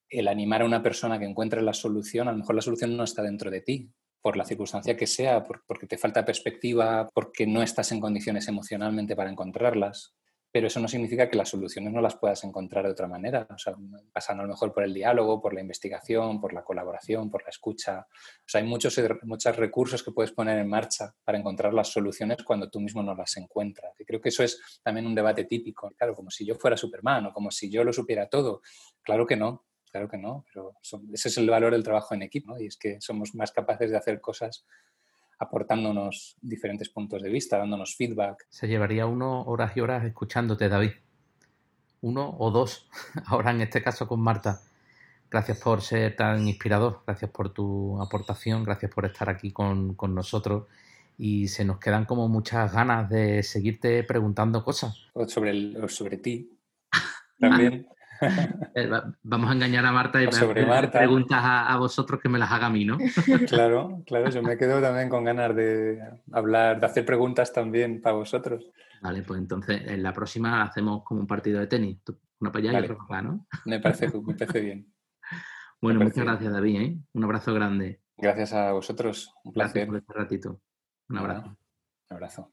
el 0.08 0.28
animar 0.28 0.62
a 0.62 0.66
una 0.66 0.84
persona 0.84 1.18
que 1.18 1.24
encuentre 1.24 1.62
la 1.62 1.74
solución, 1.74 2.28
a 2.28 2.32
lo 2.32 2.38
mejor 2.38 2.54
la 2.54 2.62
solución 2.62 2.96
no 2.96 3.02
está 3.02 3.22
dentro 3.22 3.50
de 3.50 3.60
ti, 3.60 3.92
por 4.22 4.36
la 4.36 4.44
circunstancia 4.44 4.96
que 4.96 5.08
sea, 5.08 5.44
porque 5.44 5.86
te 5.86 5.98
falta 5.98 6.24
perspectiva, 6.24 7.10
porque 7.12 7.46
no 7.46 7.60
estás 7.60 7.90
en 7.90 8.00
condiciones 8.00 8.46
emocionalmente 8.46 9.16
para 9.16 9.30
encontrarlas. 9.30 10.14
Pero 10.54 10.66
eso 10.66 10.80
no 10.80 10.86
significa 10.86 11.30
que 11.30 11.38
las 11.38 11.48
soluciones 11.48 11.94
no 11.94 12.02
las 12.02 12.16
puedas 12.16 12.44
encontrar 12.44 12.84
de 12.84 12.92
otra 12.92 13.08
manera. 13.08 13.46
O 13.48 13.58
sea, 13.58 13.74
pasando 14.12 14.42
a 14.42 14.46
lo 14.46 14.52
mejor 14.52 14.72
por 14.74 14.84
el 14.84 14.92
diálogo, 14.92 15.40
por 15.40 15.54
la 15.54 15.62
investigación, 15.62 16.42
por 16.42 16.52
la 16.52 16.62
colaboración, 16.62 17.30
por 17.30 17.42
la 17.42 17.48
escucha. 17.48 18.00
O 18.00 18.44
sea, 18.46 18.60
hay 18.60 18.66
muchos, 18.66 19.00
muchos 19.22 19.56
recursos 19.56 20.02
que 20.02 20.12
puedes 20.12 20.30
poner 20.32 20.58
en 20.58 20.68
marcha 20.68 21.14
para 21.24 21.38
encontrar 21.38 21.72
las 21.72 21.88
soluciones 21.88 22.42
cuando 22.44 22.68
tú 22.68 22.80
mismo 22.80 23.02
no 23.02 23.14
las 23.14 23.34
encuentras. 23.38 23.98
Y 23.98 24.04
creo 24.04 24.20
que 24.20 24.28
eso 24.28 24.44
es 24.44 24.80
también 24.82 25.06
un 25.06 25.14
debate 25.14 25.44
típico. 25.44 25.90
Claro, 25.96 26.14
como 26.14 26.30
si 26.30 26.44
yo 26.44 26.54
fuera 26.54 26.76
Superman 26.76 27.26
o 27.26 27.32
como 27.32 27.50
si 27.50 27.70
yo 27.70 27.82
lo 27.82 27.92
supiera 27.92 28.28
todo. 28.28 28.60
Claro 29.02 29.26
que 29.26 29.36
no 29.36 29.64
claro 29.92 30.08
que 30.08 30.18
no, 30.18 30.44
pero 30.52 30.74
ese 31.12 31.28
es 31.28 31.38
el 31.38 31.48
valor 31.48 31.72
del 31.72 31.84
trabajo 31.84 32.14
en 32.14 32.22
equipo, 32.22 32.58
y 32.58 32.66
es 32.66 32.76
que 32.76 33.00
somos 33.00 33.34
más 33.34 33.52
capaces 33.52 33.90
de 33.90 33.96
hacer 33.96 34.20
cosas 34.20 34.64
aportándonos 35.38 36.36
diferentes 36.40 36.88
puntos 36.88 37.22
de 37.22 37.28
vista, 37.28 37.58
dándonos 37.58 37.94
feedback. 37.96 38.46
Se 38.48 38.66
llevaría 38.66 39.06
uno 39.06 39.42
horas 39.42 39.76
y 39.76 39.80
horas 39.80 40.04
escuchándote, 40.04 40.68
David. 40.68 40.92
Uno 42.00 42.34
o 42.38 42.50
dos, 42.50 42.88
ahora 43.26 43.50
en 43.50 43.60
este 43.60 43.82
caso 43.82 44.08
con 44.08 44.20
Marta. 44.20 44.62
Gracias 45.30 45.58
por 45.60 45.80
ser 45.80 46.16
tan 46.16 46.46
inspirador, 46.46 47.02
gracias 47.06 47.30
por 47.30 47.52
tu 47.52 48.00
aportación, 48.00 48.64
gracias 48.64 48.92
por 48.92 49.06
estar 49.06 49.30
aquí 49.30 49.52
con, 49.52 49.94
con 49.94 50.14
nosotros 50.14 50.66
y 51.18 51.48
se 51.48 51.64
nos 51.64 51.78
quedan 51.78 52.04
como 52.04 52.28
muchas 52.28 52.72
ganas 52.72 53.08
de 53.08 53.42
seguirte 53.42 54.02
preguntando 54.04 54.64
cosas. 54.64 54.96
sobre, 55.28 55.50
el, 55.50 55.88
sobre 55.88 56.18
ti 56.18 56.58
también. 57.38 57.86
Eh, 58.74 58.88
vamos 59.22 59.50
a 59.50 59.52
engañar 59.52 59.84
a 59.84 59.92
Marta 59.92 60.22
y 60.22 60.32
sobre 60.32 60.64
preguntas 60.90 61.40
a, 61.42 61.76
vosotros 61.76 62.20
que 62.20 62.28
me 62.28 62.38
las 62.38 62.50
haga 62.50 62.66
a 62.66 62.70
mí, 62.70 62.84
¿no? 62.84 62.96
claro, 63.48 64.02
claro, 64.06 64.30
yo 64.30 64.42
me 64.42 64.56
quedo 64.56 64.80
también 64.80 65.08
con 65.08 65.24
ganas 65.24 65.54
de 65.54 66.00
hablar, 66.32 66.80
de 66.80 66.86
hacer 66.86 67.04
preguntas 67.04 67.52
también 67.52 68.00
para 68.00 68.16
vosotros. 68.16 68.70
Vale, 69.02 69.22
pues 69.22 69.40
entonces 69.40 69.82
en 69.86 70.02
la 70.02 70.12
próxima 70.12 70.62
hacemos 70.62 71.02
como 71.04 71.20
un 71.20 71.26
partido 71.26 71.60
de 71.60 71.66
tenis, 71.66 71.98
una 72.40 72.50
para 72.50 72.68
allá 72.68 72.80
y 72.80 72.82
otra 72.84 72.96
para 72.96 73.04
acá, 73.04 73.22
¿no? 73.22 73.46
Me 73.66 73.80
parece, 73.80 74.08
me 74.26 74.34
parece 74.34 74.60
bien. 74.60 74.92
Bueno, 75.80 76.00
muchas 76.00 76.24
gracias 76.24 76.52
David, 76.52 76.80
¿eh? 76.80 76.98
un 77.12 77.24
abrazo 77.24 77.52
grande. 77.52 78.00
Gracias 78.16 78.52
a 78.52 78.72
vosotros, 78.72 79.34
un 79.44 79.52
placer. 79.52 79.86
Gracias 79.86 79.86
por 79.88 79.96
este 79.96 80.12
ratito. 80.14 80.60
Un 81.08 81.18
abrazo. 81.18 81.56
un 82.08 82.16
abrazo. 82.16 82.52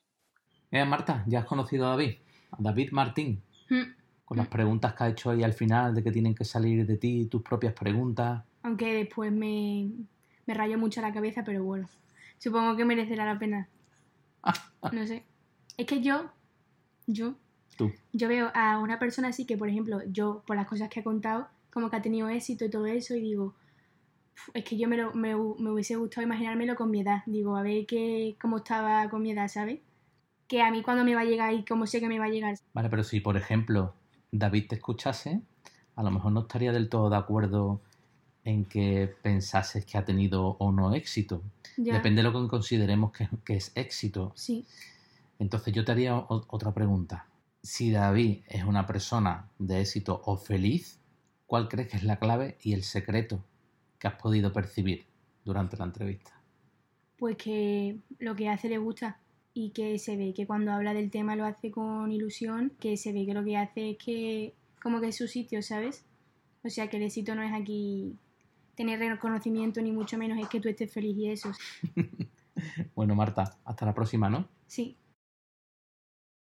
Eh, 0.72 0.84
Marta, 0.84 1.24
¿ya 1.28 1.40
has 1.40 1.46
conocido 1.46 1.88
a 1.88 1.90
David? 1.92 2.18
A 2.52 2.58
David 2.60 2.92
Martín. 2.92 3.44
Mm 3.70 3.99
con 4.30 4.38
las 4.38 4.48
preguntas 4.48 4.94
que 4.94 5.04
ha 5.04 5.10
hecho 5.10 5.32
ahí 5.32 5.42
al 5.42 5.54
final, 5.54 5.96
de 5.96 6.04
que 6.04 6.12
tienen 6.12 6.36
que 6.36 6.46
salir 6.46 6.86
de 6.86 6.98
ti 6.98 7.26
tus 7.26 7.42
propias 7.42 7.74
preguntas. 7.74 8.44
Aunque 8.62 8.94
después 8.94 9.32
me, 9.32 9.90
me 10.46 10.54
rayó 10.54 10.78
mucho 10.78 11.02
la 11.02 11.12
cabeza, 11.12 11.44
pero 11.44 11.64
bueno, 11.64 11.90
supongo 12.38 12.78
que 12.78 12.86
merecerá 12.86 13.26
la 13.26 13.40
pena. 13.40 13.68
no 14.92 15.08
sé. 15.08 15.24
Es 15.78 15.88
que 15.88 16.02
yo, 16.02 16.30
yo, 17.08 17.34
¿Tú? 17.76 17.92
yo 18.14 18.28
veo 18.28 18.52
a 18.54 18.78
una 18.78 19.00
persona 19.00 19.30
así 19.30 19.46
que, 19.46 19.58
por 19.58 19.68
ejemplo, 19.68 20.00
yo, 20.06 20.44
por 20.46 20.58
las 20.58 20.68
cosas 20.68 20.90
que 20.90 21.00
ha 21.00 21.04
contado, 21.04 21.48
como 21.72 21.90
que 21.90 21.96
ha 21.96 22.02
tenido 22.04 22.30
éxito 22.30 22.66
y 22.66 22.70
todo 22.70 22.86
eso, 22.86 23.16
y 23.16 23.22
digo, 23.22 23.56
es 24.54 24.64
que 24.64 24.78
yo 24.78 24.88
me, 24.88 24.98
lo, 24.98 25.12
me, 25.16 25.34
me, 25.34 25.72
hubiese 25.72 25.96
gustado 25.96 26.28
imaginármelo 26.28 26.76
con 26.76 26.92
mi 26.92 27.02
edad. 27.02 27.24
Digo, 27.26 27.58
a 27.58 27.64
ver 27.64 27.88
qué, 27.88 28.38
cómo 28.40 28.58
estaba 28.58 29.10
con 29.10 29.24
mi 29.24 29.32
edad, 29.32 29.48
¿sabes? 29.48 29.80
Que 30.48 30.62
a 30.62 30.70
mí 30.70 30.84
cuando 30.84 31.04
me 31.04 31.16
va 31.16 31.22
a 31.22 31.26
llegar 31.26 31.52
y 31.52 31.66
cómo 31.66 31.88
sé 31.88 32.00
que 32.00 32.08
me 32.08 32.20
va 32.20 32.26
a 32.26 32.30
llegar. 32.30 32.54
Vale, 32.74 32.90
pero 32.90 33.04
si, 33.04 33.22
por 33.22 33.36
ejemplo, 33.36 33.96
David 34.32 34.68
te 34.70 34.76
escuchase, 34.76 35.42
a 35.96 36.04
lo 36.04 36.12
mejor 36.12 36.32
no 36.32 36.42
estaría 36.42 36.72
del 36.72 36.90
todo 36.90 37.10
de 37.10 37.18
acuerdo 37.18 37.82
en 38.44 38.66
que 38.66 39.14
pensases 39.22 39.86
que 39.86 39.98
ha 39.98 40.06
tenido 40.06 40.58
o 40.60 40.72
no 40.72 40.94
éxito. 40.94 41.42
Depende 41.78 42.22
de 42.22 42.30
lo 42.30 42.42
que 42.42 42.48
consideremos 42.48 43.12
que, 43.12 43.56
es 43.56 43.72
éxito. 43.76 44.32
Sí. 44.36 44.66
Entonces 45.40 45.74
yo 45.74 45.86
te 45.86 45.92
haría 45.92 46.16
otra 46.16 46.74
pregunta. 46.74 47.26
Si 47.62 47.92
David 47.92 48.40
es 48.48 48.64
una 48.64 48.86
persona 48.86 49.50
de 49.60 49.82
éxito 49.82 50.22
o 50.26 50.38
feliz, 50.38 51.00
¿cuál 51.46 51.68
crees 51.68 51.90
que 51.90 51.98
es 51.98 52.04
la 52.04 52.18
clave 52.18 52.58
y 52.62 52.74
el 52.74 52.84
secreto 52.84 53.44
que 53.98 54.08
has 54.08 54.16
podido 54.16 54.54
percibir 54.54 55.06
durante 55.44 55.78
la 55.78 55.86
entrevista? 55.86 56.32
Pues 57.18 57.36
que 57.36 57.98
lo 58.20 58.36
que 58.36 58.50
hace 58.50 58.70
le 58.70 58.78
gusta 58.78 59.20
y 59.54 59.72
que 59.72 59.98
se 60.00 60.16
ve 60.16 60.34
que 60.34 60.48
cuando 60.48 60.72
habla 60.72 60.94
del 60.94 61.12
tema 61.12 61.36
lo 61.36 61.46
hace 61.46 61.72
con 61.72 62.12
ilusión, 62.12 62.72
que 62.80 62.98
se 62.98 63.14
ve 63.14 63.26
que 63.26 63.34
lo 63.34 63.44
que 63.44 63.58
hace 63.58 63.92
es 63.92 63.98
que 63.98 64.54
como 64.82 65.02
que 65.02 65.10
es 65.10 65.18
su 65.18 65.28
sitio, 65.28 65.62
¿sabes? 65.62 66.06
O 66.64 66.70
sea 66.70 66.90
que 66.90 66.98
el 66.98 67.04
éxito 67.04 67.36
no 67.36 67.42
es 67.42 67.54
aquí 67.54 68.16
tener 68.76 69.00
reconocimiento 69.00 69.82
ni 69.82 69.92
mucho 69.92 70.18
menos 70.18 70.40
es 70.40 70.48
que 70.48 70.62
tú 70.62 70.70
estés 70.70 70.92
feliz 70.92 71.18
y 71.18 71.30
eso. 71.30 71.52
bueno, 72.96 73.16
Marta, 73.16 73.58
hasta 73.66 73.86
la 73.86 73.94
próxima, 73.94 74.30
¿no? 74.30 74.48
Sí. 74.68 74.98